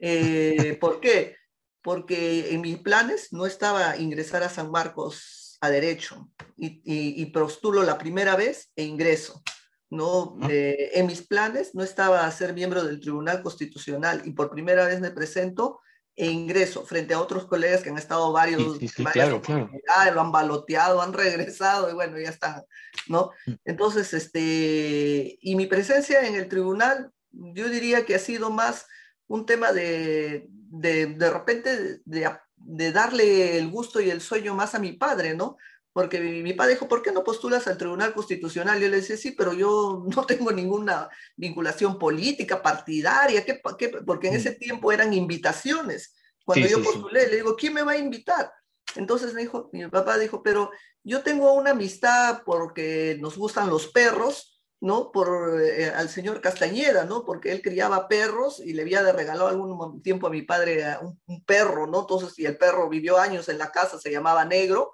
Eh, 0.01 0.77
¿Por 0.81 0.99
qué? 0.99 1.37
Porque 1.83 2.53
en 2.53 2.63
mis 2.63 2.79
planes 2.79 3.33
no 3.33 3.47
estaba 3.47 3.97
ingresar 3.97 4.43
a 4.43 4.49
San 4.49 4.73
Marcos 4.73 5.57
a 5.61 5.71
derecho 5.71 6.33
y, 6.57 7.27
postulo 7.27 7.85
la 7.85 7.97
primera 7.97 8.35
vez 8.35 8.73
e 8.75 8.83
ingreso. 8.83 9.43
¿no? 9.89 10.37
Eh, 10.51 10.91
en 10.95 11.07
mis 11.07 11.23
planes 11.23 11.77
no 11.77 11.85
estaba 11.85 12.29
ser 12.33 12.55
miembro 12.55 12.83
del 12.83 12.99
Tribunal 12.99 13.41
Constitucional 13.41 14.23
y 14.25 14.33
por 14.33 14.51
primera 14.51 14.85
vez 14.85 15.01
me 15.01 15.13
presento 15.13 15.81
e 16.17 16.31
ingreso 16.31 16.87
frente 16.87 17.13
a 17.13 17.21
otros 17.21 17.45
colegas 17.45 17.83
que 17.83 17.91
han 17.91 17.99
estado 17.99 18.33
varios, 18.33 18.79
sí, 18.79 18.89
claro, 19.13 19.43
claro. 19.43 19.71
lo 20.15 20.21
han 20.21 20.33
baloteado, 20.33 21.03
han 21.03 21.13
regresado 21.13 21.91
y 21.91 21.95
bueno, 21.95 22.19
ya 22.19 22.31
están, 22.31 22.63
¿no? 23.07 23.31
Mm. 23.47 23.53
Entonces, 23.67 24.15
este, 24.15 25.39
y 25.41 25.57
mi 25.57 25.67
presencia 25.67 26.27
en 26.27 26.35
el 26.35 26.49
tribunal, 26.49 27.13
yo 27.31 27.69
diría 27.69 28.07
que 28.07 28.15
ha 28.15 28.19
sido 28.19 28.51
más 28.51 28.87
un 29.27 29.45
tema 29.45 29.73
de, 29.73 30.47
de, 30.49 31.07
de 31.07 31.31
repente, 31.31 32.01
de, 32.05 32.31
de 32.57 32.93
darle 32.93 33.59
el 33.59 33.69
gusto 33.69 34.01
y 34.01 34.09
el 34.09 34.23
sueño 34.23 34.55
más 34.55 34.75
a 34.75 34.79
mi 34.79 34.93
padre, 34.93 35.35
¿no? 35.35 35.59
Porque 35.97 36.21
mi, 36.21 36.53
padre 36.53 36.75
dijo, 36.75 36.89
¿por 36.89 37.01
qué 37.01 37.11
no 37.11 37.25
postulas 37.25 37.67
al 37.69 37.79
Tribunal 37.79 38.13
Constitucional? 38.13 38.79
Yo 38.79 38.87
le 38.91 38.97
decía, 38.97 39.17
sí, 39.17 39.31
pero 39.31 39.55
yo 39.55 40.05
no 40.15 40.27
tengo 40.27 40.53
ninguna 40.53 41.09
vinculación 41.39 41.99
política, 41.99 42.61
partidaria, 42.61 43.43
¿qué, 43.47 43.63
porque 44.05 44.29
en 44.29 44.35
ese 44.35 44.51
tiempo 44.57 44.93
eran 44.93 45.15
invitaciones. 45.15 46.15
Cuando 46.45 46.69
yo 46.69 46.83
postulé, 46.83 47.29
le 47.29 47.37
digo, 47.37 47.57
¿quién 47.57 47.73
me 47.73 47.83
va 47.83 47.93
a 47.93 47.97
invitar? 47.97 48.53
Entonces 48.95 49.33
me 49.33 49.41
dijo, 49.41 49.71
mi 49.73 49.89
papá 49.89 50.19
dijo, 50.19 50.43
pero 50.43 50.71
yo 51.03 51.23
tengo 51.23 51.55
una 51.55 51.71
amistad 51.71 52.43
porque 52.45 53.17
nos 53.19 53.39
gustan 53.39 53.71
los 53.71 53.87
perros, 53.87 54.63
¿no? 54.83 55.11
Por 55.11 55.63
eh, 55.63 55.89
al 55.89 56.11
señor 56.11 56.43
Castañeda, 56.43 57.07
¿no? 57.07 57.25
Porque 57.25 57.53
él 57.53 57.63
criaba 57.63 58.07
perros 58.07 58.61
y 58.61 58.75
le 58.75 58.83
había 58.83 59.01
regalado 59.13 59.49
algún 59.49 60.03
tiempo 60.03 60.27
a 60.27 60.31
mi 60.31 60.43
padre 60.43 60.85
un, 61.01 61.19
un 61.25 61.43
perro, 61.43 61.87
¿no? 61.87 62.01
Entonces, 62.01 62.39
y 62.39 62.45
el 62.45 62.59
perro 62.59 62.87
vivió 62.91 63.17
años 63.17 63.49
en 63.49 63.57
la 63.57 63.73
casa, 63.73 63.99
se 63.99 64.11
llamaba 64.11 64.45
Negro, 64.45 64.93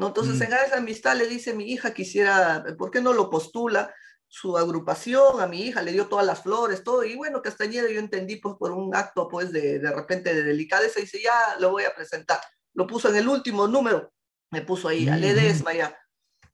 ¿no? 0.00 0.08
Entonces, 0.08 0.38
mm. 0.38 0.42
en 0.42 0.52
esa 0.54 0.78
amistad 0.78 1.16
le 1.16 1.28
dice 1.28 1.54
mi 1.54 1.70
hija, 1.70 1.92
quisiera, 1.92 2.64
¿por 2.78 2.90
qué 2.90 3.00
no 3.00 3.12
lo 3.12 3.30
postula? 3.30 3.94
su 4.32 4.56
agrupación, 4.56 5.40
a 5.40 5.48
mi 5.48 5.62
hija, 5.62 5.82
le 5.82 5.90
dio 5.90 6.06
todas 6.06 6.24
las 6.24 6.44
flores, 6.44 6.84
todo, 6.84 7.02
y 7.02 7.16
bueno, 7.16 7.42
Castañeda 7.42 7.90
yo 7.90 7.98
entendí 7.98 8.36
pues 8.36 8.54
por 8.60 8.70
un 8.70 8.94
acto 8.94 9.26
pues 9.26 9.50
de, 9.50 9.80
de 9.80 9.90
repente 9.90 10.32
de 10.32 10.44
delicadeza, 10.44 11.00
y 11.00 11.02
dice, 11.02 11.20
ya 11.20 11.56
lo 11.58 11.72
voy 11.72 11.82
a 11.82 11.92
presentar. 11.92 12.38
Lo 12.74 12.86
puso 12.86 13.08
en 13.08 13.16
el 13.16 13.28
último 13.28 13.66
número, 13.66 14.12
me 14.52 14.62
puso 14.62 14.86
ahí, 14.86 15.08
a 15.08 15.16
Ledesma 15.16 15.74
ya. 15.74 15.98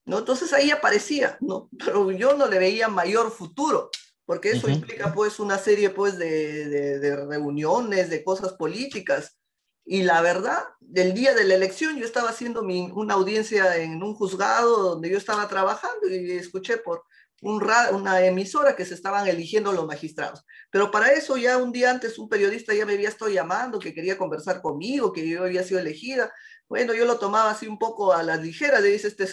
¿No? 0.06 0.20
Entonces 0.20 0.54
ahí 0.54 0.70
aparecía, 0.70 1.36
¿no? 1.40 1.68
Pero 1.78 2.10
yo 2.12 2.34
no 2.34 2.46
le 2.46 2.58
veía 2.58 2.88
mayor 2.88 3.30
futuro, 3.30 3.90
porque 4.24 4.52
eso 4.52 4.70
implica 4.70 5.12
pues 5.12 5.38
una 5.38 5.58
serie 5.58 5.90
pues 5.90 6.16
de, 6.16 6.68
de, 6.68 6.98
de 6.98 7.26
reuniones, 7.26 8.08
de 8.08 8.24
cosas 8.24 8.54
políticas, 8.54 9.36
y 9.88 10.02
la 10.02 10.20
verdad, 10.20 10.64
del 10.80 11.14
día 11.14 11.32
de 11.32 11.44
la 11.44 11.54
elección 11.54 11.96
yo 11.96 12.04
estaba 12.04 12.30
haciendo 12.30 12.64
mi, 12.64 12.90
una 12.92 13.14
audiencia 13.14 13.76
en 13.76 14.02
un 14.02 14.14
juzgado 14.14 14.78
donde 14.78 15.08
yo 15.08 15.16
estaba 15.16 15.46
trabajando 15.46 16.08
y 16.08 16.32
escuché 16.32 16.78
por 16.78 17.04
un 17.40 17.62
una 17.92 18.24
emisora 18.24 18.74
que 18.74 18.84
se 18.84 18.94
estaban 18.94 19.28
eligiendo 19.28 19.72
los 19.72 19.86
magistrados. 19.86 20.44
Pero 20.70 20.90
para 20.90 21.12
eso 21.12 21.36
ya 21.36 21.58
un 21.58 21.70
día 21.70 21.90
antes 21.92 22.18
un 22.18 22.28
periodista 22.28 22.74
ya 22.74 22.84
me 22.84 22.94
había 22.94 23.10
estado 23.10 23.30
llamando, 23.30 23.78
que 23.78 23.94
quería 23.94 24.18
conversar 24.18 24.60
conmigo, 24.60 25.12
que 25.12 25.28
yo 25.28 25.44
había 25.44 25.62
sido 25.62 25.78
elegida. 25.78 26.32
Bueno, 26.68 26.92
yo 26.92 27.04
lo 27.04 27.18
tomaba 27.20 27.52
así 27.52 27.68
un 27.68 27.78
poco 27.78 28.12
a 28.12 28.24
la 28.24 28.36
ligera, 28.36 28.80
le 28.80 28.88
dice 28.88 29.06
este 29.06 29.28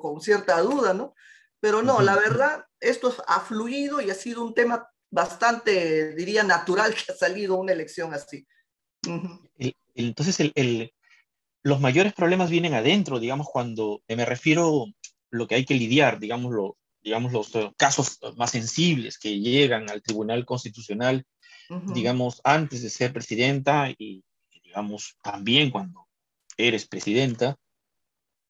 con 0.00 0.20
cierta 0.20 0.60
duda, 0.60 0.94
¿no? 0.94 1.14
Pero 1.58 1.82
no, 1.82 2.02
la 2.02 2.14
verdad, 2.14 2.66
esto 2.78 3.12
ha 3.26 3.40
fluido 3.40 4.00
y 4.00 4.10
ha 4.10 4.14
sido 4.14 4.44
un 4.44 4.54
tema 4.54 4.88
bastante, 5.10 6.14
diría, 6.14 6.44
natural 6.44 6.94
que 6.94 7.10
ha 7.10 7.16
salido 7.16 7.56
una 7.56 7.72
elección 7.72 8.14
así. 8.14 8.46
Entonces, 9.94 10.40
el, 10.54 10.92
los 11.62 11.80
mayores 11.80 12.12
problemas 12.12 12.50
vienen 12.50 12.74
adentro, 12.74 13.20
digamos, 13.20 13.48
cuando 13.50 14.02
me 14.08 14.24
refiero 14.24 14.86
lo 15.30 15.46
que 15.46 15.56
hay 15.56 15.64
que 15.64 15.74
lidiar, 15.74 16.18
digamos, 16.18 16.52
lo, 16.52 16.76
digamos, 17.02 17.32
los 17.32 17.50
casos 17.76 18.18
más 18.36 18.50
sensibles 18.50 19.18
que 19.18 19.40
llegan 19.40 19.90
al 19.90 20.02
Tribunal 20.02 20.44
Constitucional, 20.44 21.26
digamos, 21.94 22.40
antes 22.44 22.82
de 22.82 22.90
ser 22.90 23.12
presidenta 23.12 23.88
y, 23.96 24.22
digamos, 24.62 25.16
también 25.22 25.70
cuando 25.70 26.06
eres 26.56 26.86
presidenta 26.86 27.56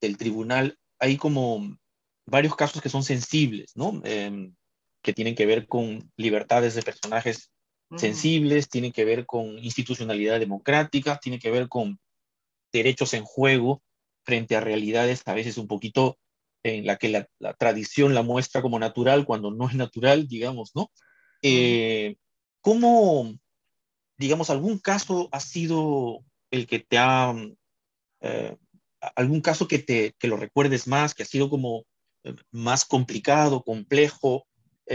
del 0.01 0.17
tribunal, 0.17 0.77
hay 0.99 1.17
como 1.17 1.79
varios 2.27 2.57
casos 2.57 2.83
que 2.83 2.89
son 2.89 3.05
sensibles, 3.05 3.77
¿no? 3.77 4.01
Em, 4.05 4.55
que 5.03 5.13
tienen 5.13 5.35
que 5.35 5.47
ver 5.47 5.67
con 5.67 6.11
libertades 6.17 6.75
de 6.75 6.83
personajes 6.83 7.53
sensibles, 7.97 8.69
tienen 8.69 8.93
que 8.93 9.05
ver 9.05 9.27
con 9.27 9.59
institucionalidad 9.59 10.41
democrática, 10.41 11.19
tienen 11.19 11.41
que 11.41 11.51
ver 11.51 11.69
con 11.69 11.99
derechos 12.73 13.15
en 13.15 13.25
juego 13.25 13.83
frente 14.25 14.57
a 14.57 14.61
realidades 14.61 15.23
a 15.27 15.35
veces 15.35 15.59
un 15.59 15.67
poquito 15.67 16.19
en 16.63 16.87
la 16.87 16.97
que 16.97 17.09
la, 17.09 17.55
tradición 17.55 18.15
la 18.15 18.23
muestra 18.23 18.63
como 18.63 18.79
natural 18.79 19.27
cuando 19.27 19.51
no 19.51 19.69
es 19.69 19.75
natural, 19.75 20.29
digamos, 20.29 20.71
¿no? 20.75 20.91
Eh, 21.43 22.17
¿Cómo, 22.61 23.35
digamos, 24.17 24.49
algún 24.49 24.79
caso 24.79 25.29
ha 25.33 25.41
sido 25.41 26.25
el 26.53 26.69
que 26.69 26.79
te 26.79 26.99
ha, 26.99 27.35
eh, 28.21 28.57
algún 29.17 29.41
caso 29.41 29.67
que, 29.67 29.81
te, 29.81 30.15
que 30.19 30.29
lo 30.29 30.37
recuerdes 30.37 30.87
más, 30.87 31.15
que 31.15 31.25
ha 31.25 31.27
sido 31.27 31.51
como 31.51 31.85
eh, 32.23 32.35
más 32.53 32.85
complicado, 32.85 33.65
complejo, 33.65 34.47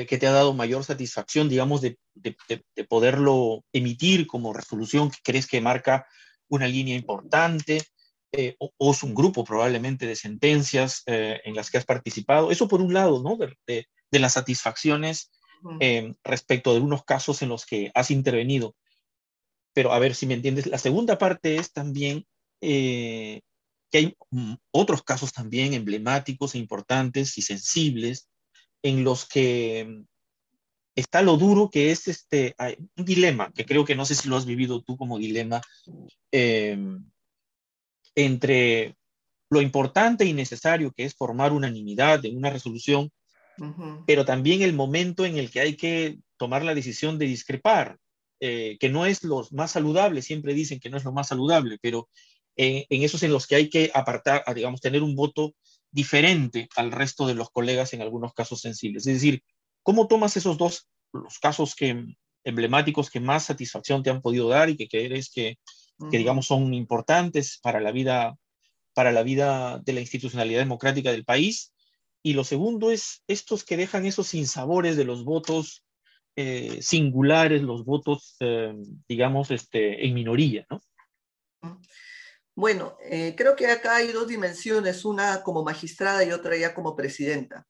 que 0.06 0.18
te 0.18 0.28
ha 0.28 0.32
dado 0.32 0.54
mayor 0.54 0.84
satisfacción, 0.84 1.50
digamos, 1.50 1.82
de, 1.82 1.98
de, 2.14 2.36
de, 2.48 2.84
poderlo 2.84 3.64
emitir 3.74 4.28
como 4.28 4.54
resolución 4.54 5.10
que 5.10 5.18
crees 5.24 5.48
que 5.48 5.62
marca 5.62 6.06
una 6.50 6.68
línea 6.68 6.96
importante? 6.96 7.82
Eh, 8.34 8.56
o, 8.60 8.92
es 8.92 9.04
un 9.04 9.16
grupo 9.16 9.44
probablemente 9.44 10.06
de 10.06 10.16
sentencias 10.16 11.04
eh, 11.06 11.40
en 11.46 11.56
las 11.56 11.72
que 11.72 11.78
has 11.78 11.86
participado. 11.86 12.52
Eso 12.52 12.68
por 12.68 12.82
un 12.82 12.94
lado, 12.94 13.24
¿no? 13.24 13.38
De, 13.66 13.88
las 14.12 14.34
satisfacciones 14.34 15.32
eh, 15.80 16.14
respecto 16.24 16.74
de 16.74 16.80
unos 16.80 17.04
casos 17.04 17.42
en 17.42 17.50
los 17.50 17.66
que 17.66 17.92
has 17.94 18.12
intervenido. 18.12 18.76
Pero 19.74 19.94
a 19.94 20.00
ver 20.00 20.16
si 20.16 20.26
me 20.26 20.34
entiendes, 20.34 20.66
la 20.68 20.78
segunda 20.78 21.18
parte 21.18 21.58
es 21.58 21.72
también 21.72 22.26
que 22.60 23.42
hay 23.94 24.16
mm, 24.32 24.56
otros 24.72 25.04
casos 25.04 25.32
también 25.34 25.74
emblemáticos 25.74 26.56
e 26.56 26.58
importantes 26.58 27.38
y 27.38 27.42
sensibles 27.44 28.28
en 28.84 29.04
los 29.04 29.26
que 29.28 30.04
está 30.96 31.22
lo 31.22 31.38
duro 31.38 31.70
que 31.70 31.92
es 31.92 32.08
este, 32.08 32.56
un 32.96 33.06
dilema, 33.06 33.52
que 33.54 33.66
creo 33.66 33.86
que 33.86 33.96
no 33.96 34.06
sé 34.06 34.16
si 34.16 34.30
lo 34.30 34.38
has 34.38 34.46
vivido 34.46 34.82
tú 34.82 34.98
como 34.98 35.18
dilema, 35.20 35.62
entre 38.16 38.96
lo 39.50 39.62
importante 39.62 40.26
y 40.26 40.34
necesario 40.34 40.92
que 40.92 41.06
es 41.06 41.16
formar 41.16 41.54
unanimidad 41.54 42.26
en 42.26 42.38
una 42.38 42.50
resolución, 42.50 43.12
pero 44.06 44.26
también 44.26 44.62
el 44.62 44.74
momento 44.74 45.26
en 45.26 45.38
el 45.38 45.50
que 45.50 45.62
hay 45.62 45.76
que 45.76 46.20
tomar 46.38 46.64
la 46.64 46.76
decisión 46.76 47.18
de 47.18 47.26
discrepar, 47.26 47.98
eh, 48.40 48.78
que 48.80 48.90
no 48.90 49.06
es 49.06 49.24
lo 49.24 49.48
más 49.52 49.72
saludable, 49.72 50.22
siempre 50.22 50.54
dicen 50.54 50.80
que 50.80 50.90
no 50.90 50.98
es 50.98 51.04
lo 51.04 51.12
más 51.12 51.28
saludable, 51.28 51.80
pero 51.82 52.08
en, 52.56 52.86
esos 52.90 53.24
en 53.24 53.32
los 53.32 53.48
que 53.48 53.56
hay 53.56 53.70
que 53.70 53.92
apartar, 53.94 54.44
digamos, 54.54 54.82
tener 54.82 55.04
un 55.04 55.16
voto 55.16 55.54
diferente 55.98 56.70
al 56.76 56.92
resto 56.92 57.26
de 57.26 57.34
los 57.34 57.50
colegas 57.50 57.94
en 57.94 58.02
algunos 58.02 58.34
casos 58.34 58.62
sensibles. 58.62 59.08
Es 59.08 59.16
decir, 59.16 59.44
¿cómo 59.82 60.08
tomas 60.08 60.38
esos 60.38 60.58
dos, 60.58 60.88
los 61.12 61.40
casos 61.40 61.76
que, 61.76 62.06
emblemáticos 62.44 63.10
que 63.10 63.20
más 63.20 63.46
satisfacción 63.46 64.04
te 64.04 64.10
han 64.12 64.22
podido 64.22 64.48
dar 64.48 64.70
y 64.70 64.78
que 64.78 64.88
crees 64.88 65.30
que 65.30 65.58
que 66.12 66.18
digamos 66.18 66.48
son 66.48 66.74
importantes 66.74 67.60
para 67.62 67.80
la 67.80 67.92
vida 67.92 68.38
para 68.94 69.12
la 69.12 69.24
vida 69.24 69.80
de 69.80 69.94
la 69.94 70.00
institucionalidad 70.00 70.60
democrática 70.60 71.12
del 71.12 71.24
país. 71.24 71.74
Y 72.24 72.34
lo 72.34 72.44
segundo 72.44 72.90
es 72.90 73.24
estos 73.28 73.64
que 73.64 73.78
dejan 73.78 74.06
esos 74.08 74.28
sinsabores 74.28 74.98
de 74.98 75.06
los 75.06 75.24
votos 75.24 75.84
eh, 76.36 76.80
singulares, 76.82 77.62
los 77.62 77.86
votos, 77.86 78.36
eh, 78.40 78.74
digamos, 79.08 79.52
este, 79.52 80.06
en 80.06 80.16
minoría, 80.16 80.66
¿no? 80.72 80.82
Bueno, 82.58 82.98
eh, 83.04 83.36
creo 83.38 83.56
que 83.56 83.68
acá 83.68 83.98
hay 83.98 84.12
dos 84.12 84.28
dimensiones, 84.28 85.06
una 85.06 85.44
como 85.44 85.64
magistrada 85.64 86.24
y 86.24 86.32
otra 86.32 86.58
ya 86.58 86.74
como 86.74 86.96
presidenta. 86.96 87.68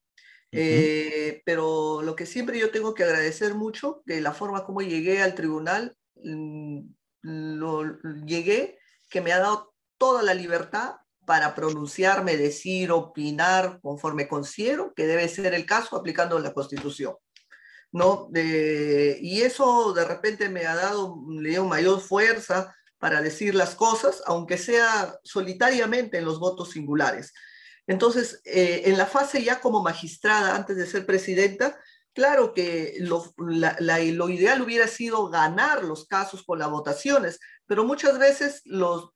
pero 1.44 2.02
lo 2.02 2.16
que 2.16 2.26
siempre 2.26 2.58
yo 2.58 2.72
tengo 2.72 2.94
que 2.94 3.04
agradecer 3.04 3.54
mucho 3.54 4.02
de 4.06 4.22
la 4.22 4.32
forma 4.32 4.64
como 4.66 4.82
llegué 4.82 5.22
al 5.22 5.36
tribunal, 5.36 5.94
mm, 6.24 6.80
lo, 7.22 8.00
llegué, 8.26 8.80
que 9.10 9.20
me 9.20 9.34
ha 9.34 9.40
dado 9.40 9.74
toda 9.98 10.24
la 10.24 10.34
libertad 10.34 10.96
para 11.26 11.54
pronunciarme, 11.54 12.38
decir, 12.38 12.90
opinar 12.94 13.82
conforme 13.82 14.30
considero 14.30 14.94
que 14.96 15.06
debe 15.06 15.28
ser 15.28 15.54
el 15.54 15.66
caso 15.66 15.98
aplicando 15.98 16.40
la 16.40 16.54
Constitución. 16.54 17.14
¿no? 17.92 18.30
y 18.34 19.42
eso 19.42 19.94
de 19.94 20.06
repente 20.06 20.50
me 20.50 20.66
ha 20.66 20.76
dado, 20.76 21.18
le 21.30 21.50
dio 21.50 21.66
mayor 21.66 22.00
fuerza 22.02 22.77
para 23.00 23.22
decir 23.22 23.56
las 23.56 23.76
cosas, 23.76 24.24
aunque 24.26 24.58
sea 24.58 25.20
solitariamente 25.24 26.18
en 26.18 26.26
los 26.26 26.40
votos 26.40 26.72
singulares. 26.72 27.34
Entonces, 27.86 28.42
eh, 28.44 28.84
en 28.86 28.98
la 28.98 29.06
fase 29.06 29.44
ya 29.44 29.60
como 29.62 29.82
magistrada, 29.82 30.56
antes 30.56 30.76
de 30.78 30.86
ser 30.86 31.06
presidenta, 31.06 31.80
Claro 32.18 32.56
que 32.56 32.96
lo, 32.98 33.22
ideal 34.32 34.64
hubiera 34.64 34.88
sido 34.88 35.30
ganar 35.30 35.84
los 35.84 36.08
casos 36.08 36.42
con 36.42 36.58
las 36.58 36.72
votaciones, 36.72 37.40
pero 37.68 37.84
muchas 37.84 38.18
veces 38.18 38.64
los, 38.66 39.12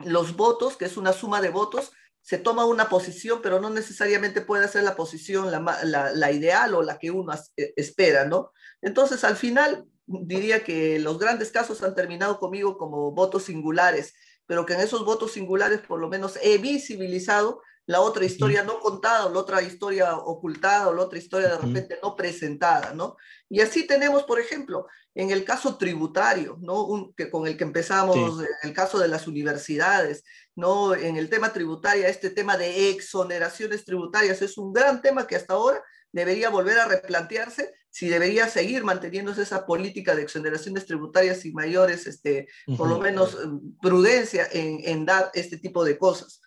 los 0.00 0.34
votos, 0.34 0.76
que 0.76 0.86
es 0.86 0.96
una 0.96 1.12
suma 1.12 1.40
de 1.40 1.50
votos, 1.50 1.92
se 2.20 2.38
toma 2.38 2.64
una 2.64 2.88
posición, 2.88 3.42
pero 3.44 3.60
no 3.60 3.70
necesariamente 3.70 4.40
puede 4.40 4.66
ser 4.66 4.82
la 4.82 4.96
posición 4.96 5.52
la, 5.52 6.10
la, 6.16 6.32
ideal 6.32 6.74
o 6.74 6.82
la 6.82 6.98
que 6.98 7.12
uno 7.12 7.32
eh, 7.56 7.74
espera, 7.76 8.24
¿no? 8.24 8.50
Entonces, 8.80 9.22
al 9.22 9.36
final, 9.36 9.84
diría 10.06 10.64
que 10.64 10.98
los 10.98 11.18
grandes 11.18 11.50
casos 11.50 11.82
han 11.82 11.94
terminado 11.94 12.38
conmigo 12.38 12.76
como 12.76 13.12
votos 13.12 13.44
singulares, 13.44 14.14
pero 14.46 14.66
que 14.66 14.74
en 14.74 14.80
esos 14.80 15.04
votos 15.04 15.32
singulares 15.32 15.80
por 15.80 16.00
lo 16.00 16.08
menos 16.08 16.38
he 16.42 16.58
visibilizado 16.58 17.62
la 17.86 18.00
otra 18.00 18.24
historia 18.24 18.62
no 18.62 18.78
contada, 18.78 19.26
o 19.26 19.32
la 19.32 19.40
otra 19.40 19.60
historia 19.60 20.16
ocultada, 20.16 20.88
o 20.88 20.94
la 20.94 21.02
otra 21.02 21.18
historia 21.18 21.48
de 21.48 21.58
repente 21.58 21.98
no 22.00 22.14
presentada, 22.14 22.94
¿no? 22.94 23.16
Y 23.48 23.60
así 23.60 23.86
tenemos, 23.86 24.22
por 24.22 24.38
ejemplo, 24.38 24.86
en 25.14 25.30
el 25.30 25.44
caso 25.44 25.76
tributario, 25.76 26.58
¿no? 26.60 26.84
Un, 26.84 27.12
que 27.14 27.28
con 27.28 27.46
el 27.46 27.56
que 27.56 27.64
empezamos, 27.64 28.40
en 28.40 28.68
el 28.68 28.72
caso 28.72 28.98
de 29.00 29.08
las 29.08 29.26
universidades, 29.26 30.22
¿no? 30.54 30.94
En 30.94 31.16
el 31.16 31.28
tema 31.28 31.52
tributario, 31.52 32.06
este 32.06 32.30
tema 32.30 32.56
de 32.56 32.90
exoneraciones 32.90 33.84
tributarias 33.84 34.40
es 34.42 34.56
un 34.56 34.72
gran 34.72 35.02
tema 35.02 35.26
que 35.26 35.36
hasta 35.36 35.54
ahora 35.54 35.82
debería 36.12 36.50
volver 36.50 36.78
a 36.78 36.86
replantearse 36.86 37.74
si 37.90 38.08
debería 38.08 38.48
seguir 38.48 38.84
manteniéndose 38.84 39.42
esa 39.42 39.66
política 39.66 40.14
de 40.14 40.22
exoneraciones 40.22 40.86
tributarias 40.86 41.44
y 41.44 41.52
mayores, 41.52 42.06
este, 42.06 42.48
por 42.78 42.88
lo 42.88 42.98
menos, 42.98 43.36
mm, 43.36 43.80
prudencia 43.82 44.48
en, 44.50 44.80
en 44.84 45.04
dar 45.04 45.30
este 45.34 45.58
tipo 45.58 45.84
de 45.84 45.98
cosas. 45.98 46.40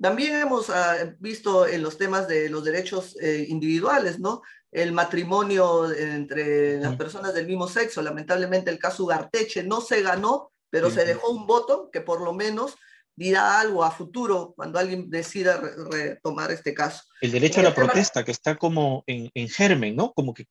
También 0.00 0.34
hemos 0.34 0.70
ah, 0.70 1.14
visto 1.18 1.66
en 1.66 1.82
los 1.82 1.98
temas 1.98 2.26
de 2.28 2.48
los 2.48 2.64
derechos 2.64 3.16
eh, 3.20 3.46
individuales, 3.48 4.18
¿no? 4.18 4.42
El 4.70 4.92
matrimonio 4.92 5.92
entre 5.92 6.78
las 6.78 6.96
personas 6.96 7.34
del 7.34 7.46
mismo 7.46 7.66
sexo. 7.68 8.00
Lamentablemente 8.00 8.70
el 8.70 8.78
caso 8.78 9.04
Garteche 9.04 9.62
no 9.62 9.80
se 9.80 10.00
ganó, 10.00 10.52
pero 10.70 10.90
se 10.90 11.04
dejó 11.04 11.30
un 11.30 11.46
voto 11.46 11.90
que 11.90 12.00
por 12.00 12.20
lo 12.20 12.32
menos 12.32 12.76
dirá 13.20 13.60
algo 13.60 13.84
a 13.84 13.90
futuro 13.90 14.54
cuando 14.56 14.78
alguien 14.78 15.10
decida 15.10 15.60
retomar 15.90 16.50
este 16.52 16.72
caso. 16.72 17.02
El 17.20 17.32
derecho 17.32 17.60
a 17.60 17.64
la 17.64 17.74
protesta, 17.74 18.24
que 18.24 18.30
está 18.30 18.56
como 18.56 19.04
en, 19.06 19.48
germen, 19.50 19.94
¿no? 19.94 20.14
Como 20.14 20.32
que, 20.32 20.46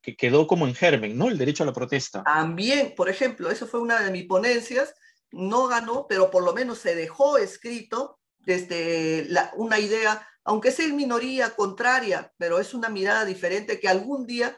que, 0.00 0.16
quedó 0.16 0.46
como 0.46 0.66
en 0.66 0.74
germen, 0.74 1.18
¿no? 1.18 1.28
El 1.28 1.36
derecho 1.36 1.64
a 1.64 1.66
la 1.66 1.74
protesta. 1.74 2.22
También, 2.24 2.94
por 2.96 3.10
ejemplo, 3.10 3.50
eso 3.50 3.66
fue 3.66 3.80
una 3.80 4.00
de 4.00 4.10
mis 4.10 4.24
ponencias, 4.24 4.94
no 5.32 5.66
ganó, 5.68 6.06
pero 6.08 6.30
por 6.30 6.42
lo 6.42 6.54
menos 6.54 6.78
se 6.78 6.94
dejó 6.94 7.36
escrito 7.36 8.18
desde 8.38 9.26
la, 9.28 9.52
una 9.56 9.78
idea, 9.78 10.26
aunque 10.44 10.72
sea 10.72 10.86
en 10.86 10.96
minoría 10.96 11.50
contraria, 11.50 12.32
pero 12.38 12.58
es 12.58 12.72
una 12.72 12.88
mirada 12.88 13.26
diferente 13.26 13.78
que 13.78 13.88
algún 13.88 14.26
día 14.26 14.56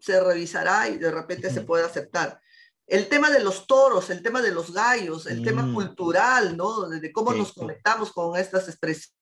se 0.00 0.22
revisará 0.22 0.88
y 0.88 0.98
de 0.98 1.10
repente 1.10 1.50
se 1.50 1.62
puede 1.62 1.84
aceptar 1.84 2.40
el 2.92 3.08
tema 3.08 3.30
de 3.30 3.40
los 3.40 3.66
toros, 3.66 4.10
el 4.10 4.22
tema 4.22 4.42
de 4.42 4.50
los 4.50 4.74
gallos, 4.74 5.26
el 5.26 5.42
tema 5.42 5.62
mm. 5.62 5.74
cultural, 5.74 6.58
¿no? 6.58 6.90
De 6.90 7.10
cómo 7.10 7.32
nos 7.32 7.54
conectamos 7.54 8.12
con 8.12 8.36
estas 8.36 8.68
expresiones. 8.68 9.16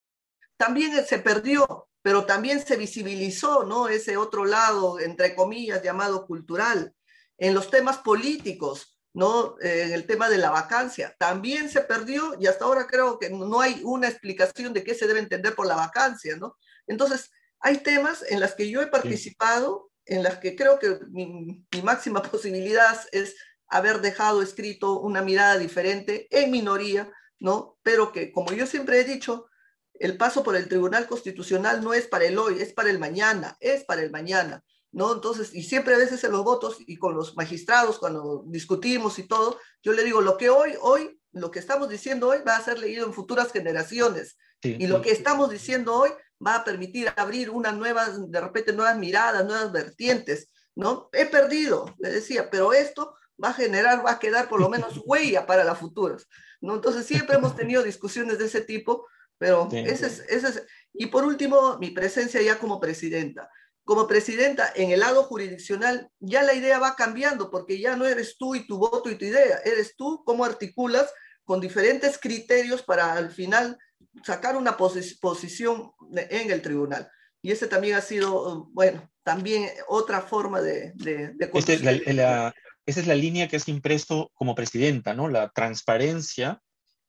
También 0.56 1.06
se 1.06 1.20
perdió, 1.20 1.88
pero 2.02 2.26
también 2.26 2.66
se 2.66 2.76
visibilizó, 2.76 3.62
¿no? 3.62 3.86
Ese 3.86 4.16
otro 4.16 4.44
lado, 4.44 4.98
entre 4.98 5.36
comillas, 5.36 5.84
llamado 5.84 6.26
cultural. 6.26 6.92
En 7.38 7.54
los 7.54 7.70
temas 7.70 7.98
políticos, 7.98 8.98
¿no? 9.14 9.54
En 9.60 9.92
el 9.92 10.04
tema 10.04 10.28
de 10.28 10.38
la 10.38 10.50
vacancia, 10.50 11.14
también 11.16 11.68
se 11.68 11.82
perdió 11.82 12.36
y 12.40 12.48
hasta 12.48 12.64
ahora 12.64 12.88
creo 12.88 13.20
que 13.20 13.30
no 13.30 13.60
hay 13.60 13.82
una 13.84 14.08
explicación 14.08 14.72
de 14.72 14.82
qué 14.82 14.96
se 14.96 15.06
debe 15.06 15.20
entender 15.20 15.54
por 15.54 15.68
la 15.68 15.76
vacancia, 15.76 16.36
¿no? 16.36 16.56
Entonces, 16.88 17.30
hay 17.60 17.76
temas 17.76 18.24
en 18.28 18.40
los 18.40 18.52
que 18.56 18.68
yo 18.68 18.82
he 18.82 18.88
participado, 18.88 19.92
en 20.06 20.24
las 20.24 20.38
que 20.38 20.56
creo 20.56 20.80
que 20.80 20.98
mi, 21.10 21.64
mi 21.72 21.82
máxima 21.82 22.20
posibilidad 22.32 22.98
es 23.12 23.36
haber 23.70 24.00
dejado 24.00 24.42
escrito 24.42 25.00
una 25.00 25.22
mirada 25.22 25.56
diferente 25.56 26.26
en 26.30 26.50
minoría, 26.50 27.10
¿no? 27.38 27.78
Pero 27.82 28.12
que, 28.12 28.32
como 28.32 28.52
yo 28.52 28.66
siempre 28.66 29.00
he 29.00 29.04
dicho, 29.04 29.46
el 29.94 30.16
paso 30.16 30.42
por 30.42 30.56
el 30.56 30.68
Tribunal 30.68 31.06
Constitucional 31.06 31.82
no 31.82 31.94
es 31.94 32.06
para 32.06 32.24
el 32.24 32.38
hoy, 32.38 32.60
es 32.60 32.72
para 32.72 32.90
el 32.90 32.98
mañana, 32.98 33.56
es 33.60 33.84
para 33.84 34.02
el 34.02 34.10
mañana, 34.10 34.64
¿no? 34.92 35.14
Entonces, 35.14 35.54
y 35.54 35.62
siempre 35.62 35.94
a 35.94 35.98
veces 35.98 36.22
en 36.24 36.32
los 36.32 36.42
votos 36.42 36.78
y 36.80 36.96
con 36.96 37.14
los 37.14 37.36
magistrados, 37.36 37.98
cuando 37.98 38.42
discutimos 38.46 39.18
y 39.18 39.28
todo, 39.28 39.58
yo 39.82 39.92
le 39.92 40.02
digo, 40.02 40.20
lo 40.20 40.36
que 40.36 40.50
hoy, 40.50 40.74
hoy, 40.80 41.20
lo 41.32 41.50
que 41.50 41.60
estamos 41.60 41.88
diciendo 41.88 42.28
hoy 42.28 42.38
va 42.46 42.56
a 42.56 42.64
ser 42.64 42.78
leído 42.78 43.06
en 43.06 43.14
futuras 43.14 43.52
generaciones. 43.52 44.36
y 44.62 44.86
lo 44.88 45.00
que 45.00 45.10
estamos 45.10 45.48
diciendo 45.48 45.94
hoy 45.94 46.10
va 46.44 46.56
a 46.56 46.64
permitir 46.64 47.12
abrir 47.16 47.50
unas 47.50 47.74
nuevas, 47.74 48.30
de 48.30 48.40
repente, 48.40 48.72
nuevas 48.72 48.98
miradas, 48.98 49.44
nuevas 49.44 49.72
vertientes, 49.72 50.50
¿no? 50.74 51.08
He 51.12 51.26
perdido, 51.26 51.94
le 51.98 52.10
decía, 52.10 52.50
pero 52.50 52.72
esto 52.72 53.14
va 53.42 53.50
a 53.50 53.54
generar, 53.54 54.04
va 54.04 54.12
a 54.12 54.18
quedar 54.18 54.48
por 54.48 54.60
lo 54.60 54.68
menos 54.70 55.00
huella 55.04 55.46
para 55.46 55.64
las 55.64 55.78
futuras. 55.78 56.26
¿no? 56.60 56.74
Entonces 56.74 57.06
siempre 57.06 57.36
hemos 57.36 57.56
tenido 57.56 57.82
discusiones 57.82 58.38
de 58.38 58.46
ese 58.46 58.60
tipo, 58.60 59.06
pero 59.38 59.68
ese, 59.72 60.06
es, 60.06 60.20
ese 60.28 60.48
es... 60.48 60.66
Y 60.92 61.06
por 61.06 61.24
último, 61.24 61.78
mi 61.78 61.90
presencia 61.90 62.42
ya 62.42 62.58
como 62.58 62.78
presidenta. 62.80 63.48
Como 63.84 64.06
presidenta 64.06 64.70
en 64.74 64.90
el 64.90 65.00
lado 65.00 65.24
jurisdiccional, 65.24 66.10
ya 66.18 66.42
la 66.42 66.52
idea 66.52 66.78
va 66.78 66.94
cambiando, 66.94 67.50
porque 67.50 67.80
ya 67.80 67.96
no 67.96 68.06
eres 68.06 68.36
tú 68.36 68.54
y 68.54 68.66
tu 68.66 68.76
voto 68.76 69.10
y 69.10 69.16
tu 69.16 69.24
idea, 69.24 69.60
eres 69.64 69.96
tú 69.96 70.22
cómo 70.24 70.44
articulas 70.44 71.10
con 71.44 71.60
diferentes 71.60 72.18
criterios 72.18 72.82
para 72.82 73.14
al 73.14 73.30
final 73.30 73.78
sacar 74.24 74.56
una 74.56 74.76
posición 74.76 75.92
en 76.12 76.50
el 76.50 76.62
tribunal. 76.62 77.10
Y 77.42 77.52
ese 77.52 77.66
también 77.66 77.96
ha 77.96 78.02
sido, 78.02 78.68
bueno, 78.72 79.10
también 79.22 79.68
otra 79.88 80.20
forma 80.20 80.60
de... 80.60 80.92
de, 80.94 81.32
de 81.34 81.50
este, 81.54 82.12
la, 82.12 82.54
esa 82.86 83.00
es 83.00 83.06
la 83.06 83.14
línea 83.14 83.48
que 83.48 83.56
has 83.56 83.68
impreso 83.68 84.30
como 84.34 84.54
presidenta, 84.54 85.14
¿no? 85.14 85.28
La 85.28 85.50
transparencia 85.50 86.60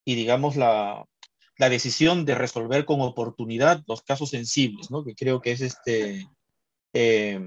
y, 0.05 0.15
digamos, 0.15 0.55
la, 0.55 1.05
la 1.57 1.69
decisión 1.69 2.25
de 2.25 2.35
resolver 2.35 2.85
con 2.85 3.01
oportunidad 3.01 3.83
los 3.87 4.01
casos 4.01 4.29
sensibles, 4.29 4.91
¿no? 4.91 5.03
Que 5.03 5.15
creo 5.15 5.41
que 5.41 5.51
es 5.51 5.61
este, 5.61 6.27
eh, 6.93 7.39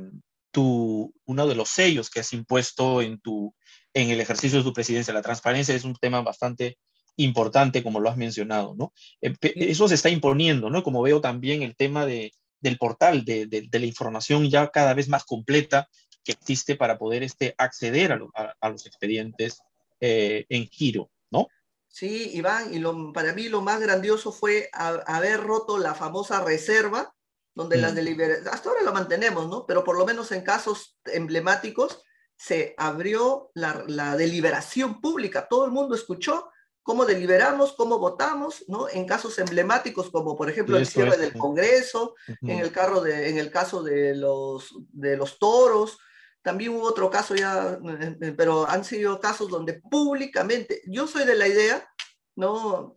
tu, 0.51 1.13
uno 1.27 1.47
de 1.47 1.55
los 1.55 1.69
sellos 1.69 2.11
que 2.11 2.21
has 2.21 2.33
impuesto 2.33 3.03
en, 3.03 3.19
tu, 3.21 3.55
en 3.93 4.11
el 4.11 4.21
ejercicio 4.21 4.59
de 4.59 4.65
tu 4.65 4.73
presidencia. 4.73 5.13
La 5.13 5.23
transparencia 5.23 5.75
es 5.75 5.85
un 5.85 5.97
tema 5.97 6.23
bastante 6.23 6.79
importante, 7.17 7.83
como 7.83 8.01
lo 8.01 8.09
has 8.09 8.17
mencionado, 8.17 8.75
¿no? 8.77 8.93
Eh, 9.21 9.35
eso 9.41 9.89
se 9.89 9.95
está 9.95 10.11
imponiendo, 10.11 10.71
¿no? 10.71 10.83
Como 10.83 11.03
veo 11.03 11.21
también 11.21 11.63
el 11.63 11.77
tema 11.77 12.07
de, 12.07 12.33
del 12.61 12.79
portal, 12.79 13.25
de, 13.25 13.47
de, 13.47 13.63
de, 13.63 13.79
la 13.79 13.87
información 13.87 14.49
ya 14.49 14.69
cada 14.69 14.95
vez 14.95 15.09
más 15.09 15.25
completa 15.25 15.89
que 16.25 16.33
existe 16.33 16.77
para 16.77 16.99
poder 16.99 17.23
este, 17.23 17.55
acceder 17.59 18.13
a, 18.13 18.69
los 18.71 18.87
expedientes 18.87 19.61
eh, 20.01 20.47
en 20.49 20.67
giro, 20.67 21.11
¿no? 21.31 21.49
Sí, 21.87 22.31
Iván, 22.35 22.75
y 22.75 22.81
lo, 22.81 23.13
para 23.13 23.33
mí 23.35 23.49
lo 23.49 23.61
más 23.61 23.81
grandioso 23.81 24.33
fue 24.33 24.69
haber 24.73 25.41
roto 25.41 25.79
la 25.79 25.95
famosa 25.95 26.43
reserva, 26.43 27.15
donde 27.55 27.77
las 27.77 27.93
mm. 27.93 27.95
deliberaciones, 27.95 28.53
hasta 28.53 28.69
ahora 28.69 28.83
lo 28.83 28.93
mantenemos, 28.93 29.49
¿no? 29.49 29.65
Pero 29.65 29.85
por 29.85 29.97
lo 29.97 30.05
menos 30.05 30.33
en 30.33 30.43
casos 30.43 30.99
emblemáticos 31.05 32.03
se 32.37 32.75
abrió 32.77 33.51
la, 33.55 34.17
deliberación 34.17 35.01
pública, 35.01 35.47
todo 35.49 35.67
el 35.67 35.71
mundo 35.71 35.95
escuchó 35.95 36.51
cómo 36.83 37.07
deliberamos, 37.07 37.75
cómo 37.75 37.99
votamos, 37.99 38.65
¿no? 38.69 38.89
En 38.89 39.07
casos 39.07 39.39
emblemáticos 39.39 40.11
como 40.11 40.37
por 40.37 40.51
ejemplo 40.51 40.77
el 40.77 40.87
cierre 40.87 41.17
del 41.17 41.33
Congreso, 41.33 42.15
en, 42.43 42.59
el 42.59 42.73
carro 42.73 43.01
de, 43.01 43.31
en 43.31 43.39
el 43.39 43.51
caso 43.51 43.83
de 43.83 44.17
los, 44.17 44.75
de 44.93 45.17
los 45.17 45.39
toros, 45.39 45.99
también 46.45 46.73
hubo 46.73 46.83
otro 46.83 47.11
caso 47.11 47.35
ya, 47.35 47.79
eh, 47.83 48.17
eh, 48.21 48.35
pero 48.37 48.69
han 48.69 48.85
sido 48.85 49.19
casos 49.19 49.49
donde 49.49 49.81
públicamente, 49.81 50.83
yo 50.87 51.07
soy 51.07 51.25
de 51.25 51.35
la 51.35 51.49
idea, 51.49 51.89
¿no? 52.37 52.95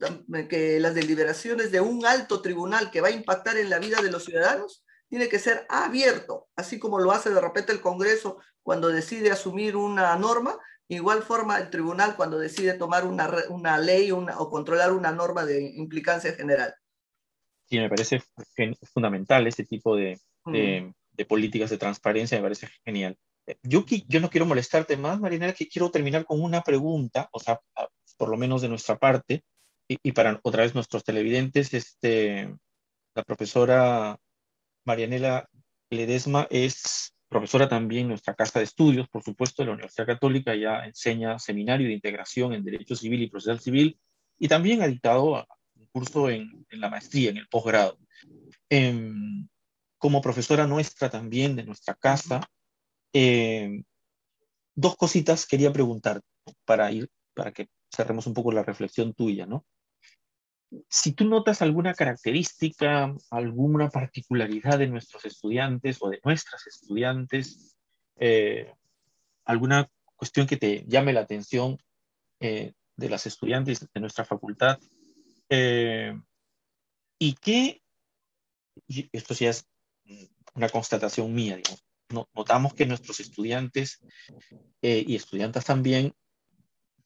Que 0.50 0.80
las 0.82 0.94
deliberaciones 0.94 1.72
de 1.72 1.80
un 1.80 2.06
alto 2.06 2.42
tribunal 2.42 2.92
que 2.92 3.00
va 3.00 3.08
a 3.08 3.12
impactar 3.12 3.58
en 3.58 3.70
la 3.70 3.80
vida 3.80 4.02
de 4.02 4.12
los 4.12 4.26
ciudadanos 4.26 4.84
tiene 5.08 5.30
que 5.30 5.40
ser 5.40 5.66
abierto, 5.70 6.50
así 6.58 6.78
como 6.78 7.00
lo 7.00 7.14
hace 7.14 7.30
de 7.30 7.40
repente 7.40 7.72
el 7.72 7.80
Congreso 7.80 8.38
cuando 8.62 8.90
decide 8.90 9.32
asumir 9.32 9.78
una 9.78 10.14
norma, 10.18 10.60
igual 10.90 11.24
forma 11.24 11.58
el 11.58 11.70
tribunal 11.70 12.18
cuando 12.18 12.38
decide 12.38 12.74
tomar 12.74 13.06
una, 13.06 13.32
una 13.48 13.78
ley 13.78 14.12
una, 14.12 14.38
o 14.40 14.50
controlar 14.50 14.92
una 14.92 15.14
norma 15.14 15.46
de 15.46 15.72
implicancia 15.76 16.34
general. 16.34 16.76
Sí, 17.70 17.80
me 17.80 17.88
parece 17.88 18.22
fundamental 18.94 19.48
ese 19.48 19.64
tipo 19.64 19.96
de, 19.96 20.20
de, 20.46 20.94
de 21.12 21.26
políticas 21.26 21.70
de 21.70 21.78
transparencia, 21.78 22.38
me 22.38 22.44
parece 22.44 22.68
genial. 22.84 23.18
Yo, 23.64 23.86
yo 24.08 24.20
no 24.20 24.30
quiero 24.30 24.46
molestarte 24.46 24.98
más, 24.98 25.20
Marinela, 25.20 25.54
que 25.54 25.68
quiero 25.68 25.90
terminar 25.90 26.26
con 26.26 26.42
una 26.42 26.62
pregunta, 26.62 27.30
o 27.32 27.40
sea, 27.40 27.60
por 28.18 28.30
lo 28.30 28.38
menos 28.38 28.62
de 28.62 28.70
nuestra 28.70 28.98
parte, 28.98 29.44
y, 29.88 30.12
para 30.12 30.40
otra 30.44 30.64
vez 30.64 30.76
nuestros 30.76 31.04
televidentes, 31.06 31.74
este, 31.74 32.54
la 33.16 33.24
profesora 33.24 34.20
Marianela 34.86 35.48
Ledesma 35.90 36.46
es 36.50 37.14
profesora 37.30 37.70
también 37.70 38.04
en 38.04 38.10
nuestra 38.10 38.36
casa 38.36 38.60
de 38.60 38.66
estudios, 38.66 39.08
por 39.08 39.24
supuesto, 39.24 39.62
de 39.62 39.68
la 39.68 39.74
Universidad 39.74 40.08
Católica, 40.08 40.56
ya 40.56 40.86
enseña 40.86 41.40
seminario 41.40 41.88
de 41.88 41.94
integración 41.94 42.54
en 42.54 42.66
Derecho 42.66 42.96
Civil 42.96 43.22
y 43.22 43.30
Procesal 43.30 43.62
Civil, 43.62 43.98
y 44.38 44.48
también 44.48 44.82
ha 44.82 44.88
dictado 44.88 45.46
un 45.76 45.86
curso 45.88 46.30
en, 46.30 46.66
en 46.70 46.80
la 46.82 46.90
maestría, 46.90 47.30
en 47.30 47.38
el 47.38 47.48
posgrado. 47.48 47.98
Em, 48.70 49.48
como 49.98 50.22
profesora 50.22 50.68
nuestra 50.68 51.10
también 51.10 51.56
de 51.56 51.64
nuestra 51.64 51.96
casa, 51.96 52.42
eh, 53.14 53.84
dos 54.76 54.96
cositas 54.96 55.46
quería 55.46 55.72
preguntar 55.72 56.22
para 56.66 56.92
ir, 56.92 57.10
para 57.34 57.52
que 57.52 57.70
cerremos 57.92 58.28
un 58.28 58.34
poco 58.34 58.52
la 58.52 58.64
reflexión 58.64 59.14
tuya, 59.14 59.46
¿no? 59.46 59.66
Si 60.90 61.14
tú 61.14 61.24
notas 61.26 61.62
alguna 61.62 61.94
característica, 61.94 63.16
alguna 63.30 63.90
particularidad 63.90 64.78
de 64.78 64.88
nuestros 64.88 65.24
estudiantes 65.26 65.98
o 66.02 66.10
de 66.10 66.20
nuestras 66.24 66.68
estudiantes, 66.68 67.78
eh, 68.18 68.74
alguna 69.46 69.90
cuestión 70.18 70.46
que 70.46 70.58
te 70.58 70.84
llame 70.88 71.14
la 71.14 71.22
atención 71.22 71.78
eh, 72.42 72.74
de 72.98 73.10
las 73.10 73.26
estudiantes 73.26 73.88
de 73.94 74.00
nuestra 74.02 74.26
facultad, 74.26 74.80
y 77.20 77.34
que, 77.36 77.82
esto 79.12 79.34
sí 79.34 79.46
es 79.46 79.66
una 80.54 80.70
constatación 80.70 81.34
mía, 81.34 81.56
digamos, 81.56 81.87
notamos 82.10 82.74
que 82.74 82.86
nuestros 82.86 83.20
estudiantes 83.20 84.00
eh, 84.82 85.04
y 85.06 85.16
estudiantes 85.16 85.66
también 85.66 86.14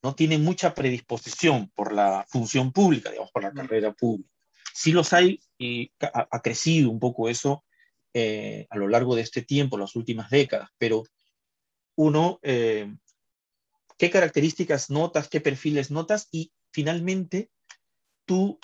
no 0.03 0.15
tienen 0.15 0.43
mucha 0.43 0.73
predisposición 0.73 1.69
por 1.75 1.93
la 1.93 2.25
función 2.29 2.71
pública, 2.71 3.09
digamos, 3.09 3.31
por 3.31 3.43
la 3.43 3.51
carrera 3.51 3.93
pública. 3.93 4.29
Sí 4.73 4.91
los 4.91 5.13
hay 5.13 5.39
y 5.57 5.91
ha, 5.99 6.41
crecido 6.41 6.89
un 6.89 6.99
poco 6.99 7.29
eso 7.29 7.63
eh, 8.13 8.65
a 8.69 8.77
lo 8.77 8.87
largo 8.87 9.15
de 9.15 9.21
este 9.21 9.41
tiempo, 9.43 9.77
las 9.77 9.95
últimas 9.95 10.29
décadas, 10.29 10.69
pero 10.77 11.03
uno, 11.95 12.39
eh, 12.41 12.91
¿qué 13.97 14.09
características 14.09 14.89
notas, 14.89 15.27
qué 15.27 15.39
perfiles 15.39 15.91
notas? 15.91 16.27
Y 16.31 16.51
finalmente, 16.71 17.51
tú, 18.25 18.59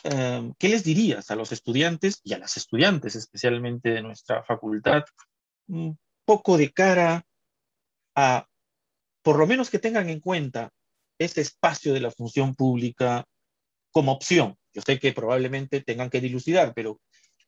¿qué 0.57 0.69
les 0.69 0.83
dirías 0.83 1.29
a 1.29 1.35
los 1.35 1.51
estudiantes 1.51 2.21
y 2.23 2.33
a 2.33 2.39
las 2.39 2.57
estudiantes, 2.57 3.15
especialmente 3.15 3.89
de 3.89 4.01
nuestra 4.01 4.43
facultad, 4.43 5.03
mm, 5.67 5.91
poco 6.27 6.57
de 6.57 6.73
cara 6.73 7.25
a, 8.13 8.45
por 9.23 9.39
lo 9.39 9.47
menos 9.47 9.69
que 9.69 9.79
tengan 9.79 10.09
en 10.09 10.19
cuenta 10.19 10.71
ese 11.17 11.39
espacio 11.39 11.93
de 11.93 12.01
la 12.01 12.11
función 12.11 12.53
pública 12.53 13.25
como 13.91 14.11
opción. 14.11 14.57
Yo 14.73 14.81
sé 14.81 14.99
que 14.99 15.13
probablemente 15.13 15.81
tengan 15.81 16.09
que 16.09 16.19
dilucidar, 16.19 16.73
pero 16.75 16.99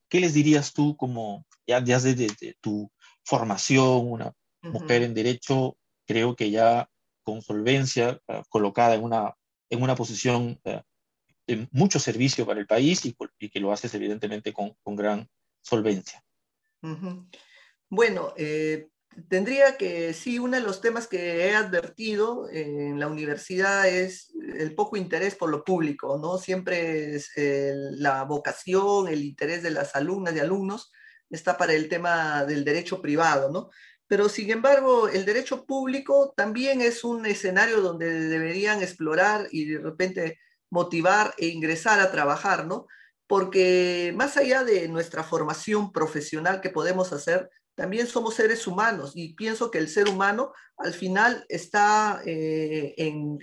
¿qué 0.07 0.21
les 0.21 0.33
dirías 0.33 0.71
tú 0.71 0.95
como, 0.95 1.45
ya, 1.67 1.81
desde, 1.81 2.55
tu 2.61 2.89
formación, 3.25 4.09
una 4.09 4.33
mujer 4.61 5.03
en 5.03 5.13
derecho, 5.13 5.77
creo 6.07 6.37
que 6.37 6.49
ya 6.49 6.89
con 7.23 7.41
solvencia, 7.41 8.19
uh, 8.27 8.41
colocada 8.47 8.95
en 8.95 9.03
una, 9.03 9.35
en 9.69 9.83
una 9.83 9.95
posición 9.95 10.59
uh, 10.63 10.79
de 11.45 11.67
mucho 11.71 11.99
servicio 11.99 12.45
para 12.45 12.61
el 12.61 12.65
país 12.65 13.05
y, 13.05 13.15
y 13.39 13.49
que 13.49 13.59
lo 13.59 13.73
haces 13.73 13.93
evidentemente 13.93 14.53
con, 14.53 14.73
con 14.81 14.95
gran 14.95 15.29
solvencia? 15.61 16.23
Bueno, 17.89 18.33
eh, 18.37 18.89
tendría 19.27 19.77
que, 19.77 20.13
sí, 20.13 20.39
uno 20.39 20.57
de 20.57 20.63
los 20.63 20.81
temas 20.81 21.07
que 21.07 21.47
he 21.47 21.55
advertido 21.55 22.47
en 22.51 22.99
la 22.99 23.07
universidad 23.07 23.87
es 23.87 24.31
el 24.57 24.75
poco 24.75 24.95
interés 24.97 25.35
por 25.35 25.49
lo 25.49 25.63
público, 25.63 26.17
¿no? 26.17 26.37
Siempre 26.37 27.15
es, 27.15 27.31
eh, 27.35 27.73
la 27.91 28.23
vocación, 28.23 29.07
el 29.07 29.23
interés 29.23 29.63
de 29.63 29.71
las 29.71 29.95
alumnas 29.95 30.35
y 30.35 30.39
alumnos 30.39 30.91
está 31.29 31.57
para 31.57 31.73
el 31.73 31.89
tema 31.89 32.45
del 32.45 32.63
derecho 32.63 33.01
privado, 33.01 33.51
¿no? 33.51 33.69
Pero 34.07 34.29
sin 34.29 34.49
embargo, 34.51 35.07
el 35.07 35.25
derecho 35.25 35.65
público 35.65 36.33
también 36.35 36.81
es 36.81 37.03
un 37.03 37.25
escenario 37.25 37.81
donde 37.81 38.27
deberían 38.27 38.81
explorar 38.81 39.47
y 39.51 39.65
de 39.65 39.79
repente 39.79 40.39
motivar 40.71 41.33
e 41.37 41.47
ingresar 41.47 41.99
a 41.99 42.11
trabajar, 42.11 42.65
¿no? 42.65 42.87
Porque 43.27 44.13
más 44.15 44.37
allá 44.37 44.63
de 44.63 44.87
nuestra 44.87 45.23
formación 45.23 45.91
profesional 45.91 46.61
que 46.61 46.71
podemos 46.71 47.13
hacer, 47.13 47.49
también 47.79 48.07
somos 48.07 48.35
seres 48.35 48.67
humanos 48.67 49.13
y 49.15 49.35
pienso 49.35 49.71
que 49.71 49.77
el 49.77 49.87
ser 49.87 50.09
humano 50.09 50.51
al 50.75 50.93
final 50.93 51.45
está 51.47 52.21
eh, 52.25 52.93
en, 52.97 53.39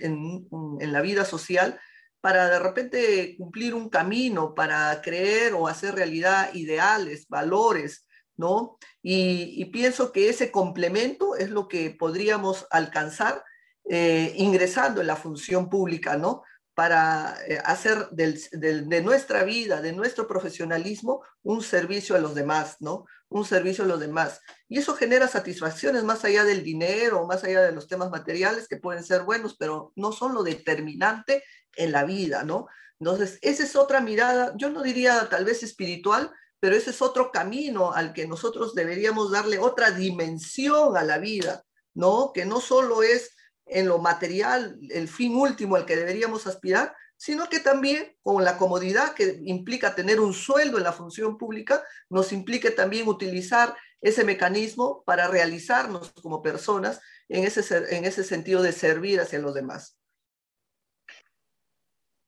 la 0.79 1.01
vida 1.01 1.25
social 1.25 1.79
para 2.21 2.47
de 2.47 2.59
repente 2.59 3.35
cumplir 3.35 3.73
un 3.73 3.89
camino, 3.89 4.53
para 4.53 5.01
creer 5.01 5.53
o 5.55 5.67
hacer 5.67 5.95
realidad 5.95 6.53
ideales, 6.53 7.27
valores, 7.27 8.05
¿no? 8.35 8.77
Y, 9.01 9.65
pienso 9.71 10.11
que 10.11 10.29
ese 10.29 10.51
complemento 10.51 11.35
es 11.35 11.49
lo 11.49 11.67
que 11.67 11.89
podríamos 11.89 12.67
alcanzar 12.69 13.43
eh, 13.89 14.33
ingresando 14.35 15.01
en 15.01 15.07
la 15.07 15.15
función 15.15 15.67
pública, 15.67 16.15
¿no? 16.15 16.43
Para 16.77 17.35
eh, 17.47 17.59
hacer 17.65 18.07
de 18.11 19.01
nuestra 19.01 19.43
vida, 19.43 19.81
de 19.81 19.93
nuestro 19.93 20.27
profesionalismo, 20.27 21.23
un 21.41 21.63
servicio 21.63 22.15
a 22.15 22.19
los 22.19 22.35
demás, 22.35 22.75
¿no? 22.81 23.07
Un 23.29 23.45
servicio 23.45 23.83
a 23.83 23.87
los 23.87 23.99
demás. 23.99 24.41
Y 24.69 24.77
eso 24.77 24.93
genera 24.93 25.27
satisfacciones 25.27 26.03
más 26.03 26.23
allá 26.23 26.43
del 26.43 26.61
dinero, 26.61 27.25
más 27.25 27.43
allá 27.43 27.63
de 27.63 27.71
los 27.71 27.87
temas 27.87 28.11
materiales 28.11 28.67
que 28.67 28.77
pueden 28.77 29.03
ser 29.03 29.23
buenos, 29.23 29.57
pero 29.57 29.91
no 29.95 30.11
son 30.11 30.35
lo 30.35 30.43
determinante 30.43 31.43
en 31.75 31.91
la 31.91 32.03
vida, 32.03 32.43
¿no? 32.43 32.67
Entonces, 32.99 33.39
esa 33.41 33.63
es 33.63 33.75
otra 33.75 33.99
mirada, 33.99 34.53
yo 34.55 34.69
no 34.69 34.83
diría 34.83 35.27
tal 35.31 35.45
vez 35.45 35.63
espiritual, 35.63 36.31
pero 36.59 36.75
ese 36.75 36.91
es 36.91 37.01
otro 37.01 37.31
camino 37.31 37.91
al 37.91 38.13
que 38.13 38.27
nosotros 38.27 38.75
deberíamos 38.75 39.31
darle 39.31 39.57
otra 39.57 39.89
dimensión 39.89 40.95
a 40.95 41.01
la 41.01 41.17
vida, 41.17 41.63
¿no? 41.95 42.33
Que 42.35 42.45
no 42.45 42.61
solo 42.61 43.01
es 43.01 43.31
en 43.69 43.87
lo 43.87 43.99
material, 43.99 44.79
el 44.89 45.07
fin 45.07 45.35
último 45.35 45.75
al 45.75 45.85
que 45.85 45.95
deberíamos 45.95 46.47
aspirar, 46.47 46.95
sino 47.17 47.49
que 47.49 47.59
también 47.59 48.15
con 48.21 48.43
la 48.43 48.57
comodidad 48.57 49.13
que 49.13 49.39
implica 49.45 49.95
tener 49.95 50.19
un 50.19 50.33
sueldo 50.33 50.77
en 50.77 50.83
la 50.83 50.93
función 50.93 51.37
pública, 51.37 51.83
nos 52.09 52.31
implique 52.31 52.71
también 52.71 53.07
utilizar 53.07 53.75
ese 54.01 54.23
mecanismo 54.23 55.03
para 55.05 55.27
realizarnos 55.27 56.11
como 56.21 56.41
personas 56.41 57.01
en 57.29 57.43
ese, 57.43 57.61
en 57.95 58.05
ese 58.05 58.23
sentido 58.23 58.61
de 58.61 58.71
servir 58.71 59.19
hacia 59.19 59.39
los 59.39 59.53
demás. 59.53 59.97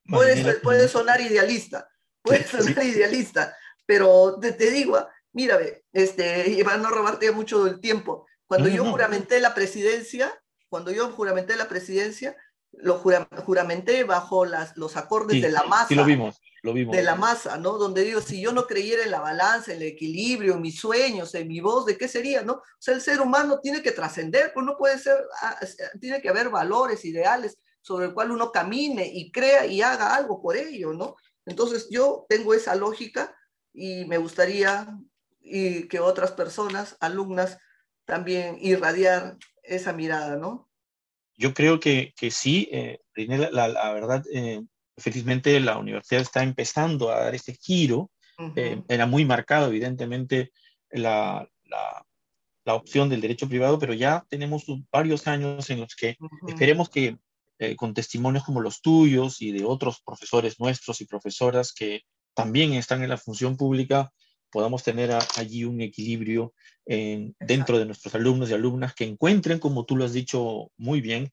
Puede, 0.05 0.55
puede 0.55 0.87
sonar 0.87 1.21
idealista, 1.21 1.87
puede 2.23 2.43
sonar 2.47 2.83
idealista, 2.83 3.55
pero 3.85 4.39
te, 4.39 4.71
digo, 4.71 5.07
mira, 5.33 5.59
este, 5.93 6.49
y 6.49 6.63
no 6.63 6.89
robarte 6.89 7.31
mucho 7.31 7.63
del 7.63 7.79
tiempo, 7.79 8.25
cuando 8.47 8.67
yo 8.67 8.83
juramenté 8.85 9.39
la 9.39 9.53
presidencia, 9.53 10.41
cuando 10.69 10.91
yo 10.91 11.11
juramenté 11.11 11.55
la 11.55 11.67
presidencia, 11.67 12.35
lo 12.71 12.99
juramenté 12.99 14.03
bajo 14.03 14.45
las, 14.45 14.77
los 14.77 14.95
acordes 14.95 15.41
de 15.41 15.51
la 15.51 15.63
masa. 15.63 15.87
Sí, 15.87 15.95
lo 15.95 16.05
vimos, 16.05 16.39
lo 16.61 16.73
vimos. 16.73 16.95
De 16.95 17.01
la 17.01 17.15
masa, 17.15 17.57
¿no? 17.57 17.77
Donde 17.77 18.03
digo, 18.03 18.21
si 18.21 18.41
yo 18.41 18.51
no 18.51 18.67
creyera 18.67 19.03
en 19.03 19.11
la 19.11 19.19
balanza, 19.19 19.71
en 19.73 19.81
el 19.81 19.87
equilibrio, 19.87 20.53
en 20.53 20.61
mis 20.61 20.79
sueños, 20.79 21.33
en 21.35 21.47
mi 21.47 21.59
voz, 21.59 21.85
¿de 21.85 21.97
qué 21.97 22.07
sería, 22.07 22.43
no? 22.43 22.53
O 22.53 22.63
sea, 22.77 22.93
el 22.93 23.01
ser 23.01 23.21
humano 23.21 23.59
tiene 23.59 23.81
que 23.81 23.91
trascender, 23.91 24.51
pues 24.53 24.65
no 24.65 24.77
puede 24.77 24.99
ser, 24.99 25.17
ah, 25.41 25.59
tiene 25.99 26.21
que 26.21 26.29
haber 26.29 26.49
valores, 26.49 27.03
ideales 27.05 27.57
sobre 27.81 28.07
el 28.07 28.13
cual 28.13 28.31
uno 28.31 28.51
camine 28.51 29.09
y 29.11 29.31
crea 29.31 29.65
y 29.65 29.81
haga 29.81 30.15
algo 30.15 30.41
por 30.41 30.55
ello, 30.55 30.93
¿no? 30.93 31.15
Entonces 31.45 31.87
yo 31.89 32.25
tengo 32.29 32.53
esa 32.53 32.75
lógica 32.75 33.35
y 33.73 34.05
me 34.05 34.17
gustaría 34.17 34.95
y 35.41 35.87
que 35.87 35.99
otras 35.99 36.31
personas, 36.33 36.97
alumnas, 36.99 37.57
también 38.05 38.57
irradiar 38.59 39.37
esa 39.69 39.93
mirada, 39.93 40.35
¿no? 40.37 40.69
Yo 41.37 41.53
creo 41.53 41.79
que, 41.79 42.13
que 42.17 42.31
sí, 42.31 42.67
eh, 42.71 42.99
la, 43.15 43.93
verdad, 43.93 44.23
eh, 44.33 44.61
felizmente 44.97 45.59
la 45.59 45.77
universidad 45.77 46.21
está 46.21 46.43
empezando 46.43 47.09
a 47.11 47.19
dar 47.19 47.35
ese 47.35 47.53
giro. 47.53 48.11
Eh, 48.55 48.81
era 48.87 49.05
muy 49.05 49.25
marcado, 49.25 49.67
evidentemente, 49.67 50.51
la, 50.91 51.49
la, 51.65 52.05
la, 52.63 52.73
opción 52.73 53.09
del 53.09 53.19
derecho 53.19 53.49
privado, 53.49 53.77
pero 53.79 53.93
ya 53.93 54.25
tenemos 54.29 54.65
varios 54.91 55.27
años 55.27 55.69
en 55.69 55.81
los 55.81 55.93
que 55.95 56.17
esperemos 56.47 56.89
que 56.89 57.17
eh, 57.61 57.75
con 57.75 57.93
testimonios 57.93 58.45
como 58.45 58.61
los 58.61 58.81
tuyos 58.81 59.41
y 59.41 59.51
de 59.51 59.65
otros 59.65 60.01
profesores 60.01 60.61
nuestros 60.61 61.01
y 61.01 61.05
profesoras 61.05 61.73
que 61.73 62.03
también 62.33 62.71
están 62.71 63.03
en 63.03 63.09
la 63.09 63.17
función 63.17 63.57
pública, 63.57 64.13
podamos 64.51 64.83
tener 64.83 65.11
allí 65.37 65.63
un 65.63 65.81
equilibrio 65.81 66.53
dentro 66.85 67.77
de 67.77 67.85
nuestros 67.85 68.15
alumnos 68.15 68.49
y 68.49 68.53
alumnas 68.53 68.95
que 68.95 69.03
encuentren, 69.03 69.59
como 69.59 69.85
tú 69.85 69.95
lo 69.95 70.05
has 70.05 70.13
dicho 70.13 70.71
muy 70.75 71.01
bien, 71.01 71.31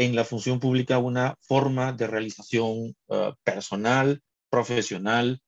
en 0.00 0.16
la 0.16 0.24
función 0.24 0.60
pública 0.60 0.96
una 0.96 1.36
forma 1.42 1.92
de 1.92 2.06
realización 2.06 2.96
uh, 3.08 3.34
personal, 3.44 4.22
profesional 4.48 5.42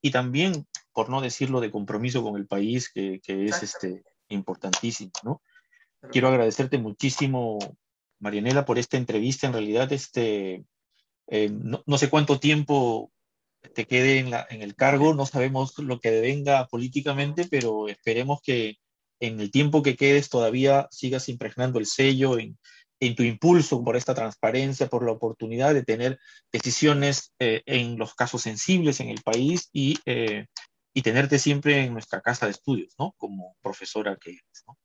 y 0.00 0.10
también, 0.10 0.66
por 0.94 1.10
no 1.10 1.20
decirlo, 1.20 1.60
de 1.60 1.70
compromiso 1.70 2.22
con 2.22 2.36
el 2.36 2.46
país, 2.46 2.90
que, 2.90 3.20
que 3.22 3.44
es 3.44 3.62
este, 3.62 4.02
importantísimo. 4.28 5.10
¿no? 5.22 5.42
Quiero 6.10 6.28
agradecerte 6.28 6.78
muchísimo, 6.78 7.58
Marianela, 8.18 8.64
por 8.64 8.78
esta 8.78 8.96
entrevista. 8.96 9.46
En 9.46 9.52
realidad, 9.52 9.92
este, 9.92 10.64
eh, 11.26 11.50
no, 11.50 11.82
no, 11.84 11.98
sé 11.98 12.08
cuánto 12.08 12.40
tiempo 12.40 13.12
te 13.74 13.86
quede 13.86 14.18
en, 14.18 14.30
la, 14.30 14.46
en 14.50 14.62
el 14.62 14.74
cargo. 14.74 15.14
No 15.14 15.26
sabemos 15.26 15.78
lo 15.78 16.00
que 16.00 16.20
venga 16.20 16.66
políticamente, 16.66 17.46
pero 17.50 17.88
esperemos 17.88 18.40
que 18.42 18.76
en 19.20 19.40
el 19.40 19.50
tiempo 19.50 19.82
que 19.82 19.96
quedes 19.96 20.28
todavía 20.28 20.88
sigas 20.90 21.28
impregnando 21.28 21.78
el 21.78 21.86
sello 21.86 22.38
en, 22.38 22.58
en 23.00 23.14
tu 23.14 23.22
impulso 23.22 23.82
por 23.82 23.96
esta 23.96 24.14
transparencia, 24.14 24.88
por 24.88 25.04
la 25.04 25.12
oportunidad 25.12 25.74
de 25.74 25.82
tener 25.82 26.18
decisiones 26.52 27.32
eh, 27.38 27.62
en 27.66 27.98
los 27.98 28.14
casos 28.14 28.42
sensibles 28.42 29.00
en 29.00 29.08
el 29.08 29.22
país 29.22 29.70
y, 29.72 29.98
eh, 30.04 30.46
y, 30.94 31.02
tenerte 31.02 31.38
siempre 31.38 31.84
en 31.84 31.94
nuestra 31.94 32.20
casa 32.20 32.46
de 32.46 32.52
estudios, 32.52 32.94
¿no? 32.98 33.14
Como 33.16 33.56
profesora 33.62 34.16
que 34.20 34.30
eres, 34.30 34.64
¿no? 34.66 34.78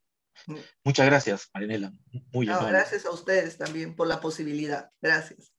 Mm. 0.48 0.60
Muchas 0.84 1.06
gracias, 1.06 1.50
Marinela. 1.54 1.92
Muy 2.32 2.46
no, 2.46 2.66
Gracias 2.66 3.06
a 3.06 3.12
ustedes 3.12 3.58
también 3.58 3.96
por 3.96 4.08
la 4.08 4.22
posibilidad. 4.22 4.90
Gracias. 5.02 5.55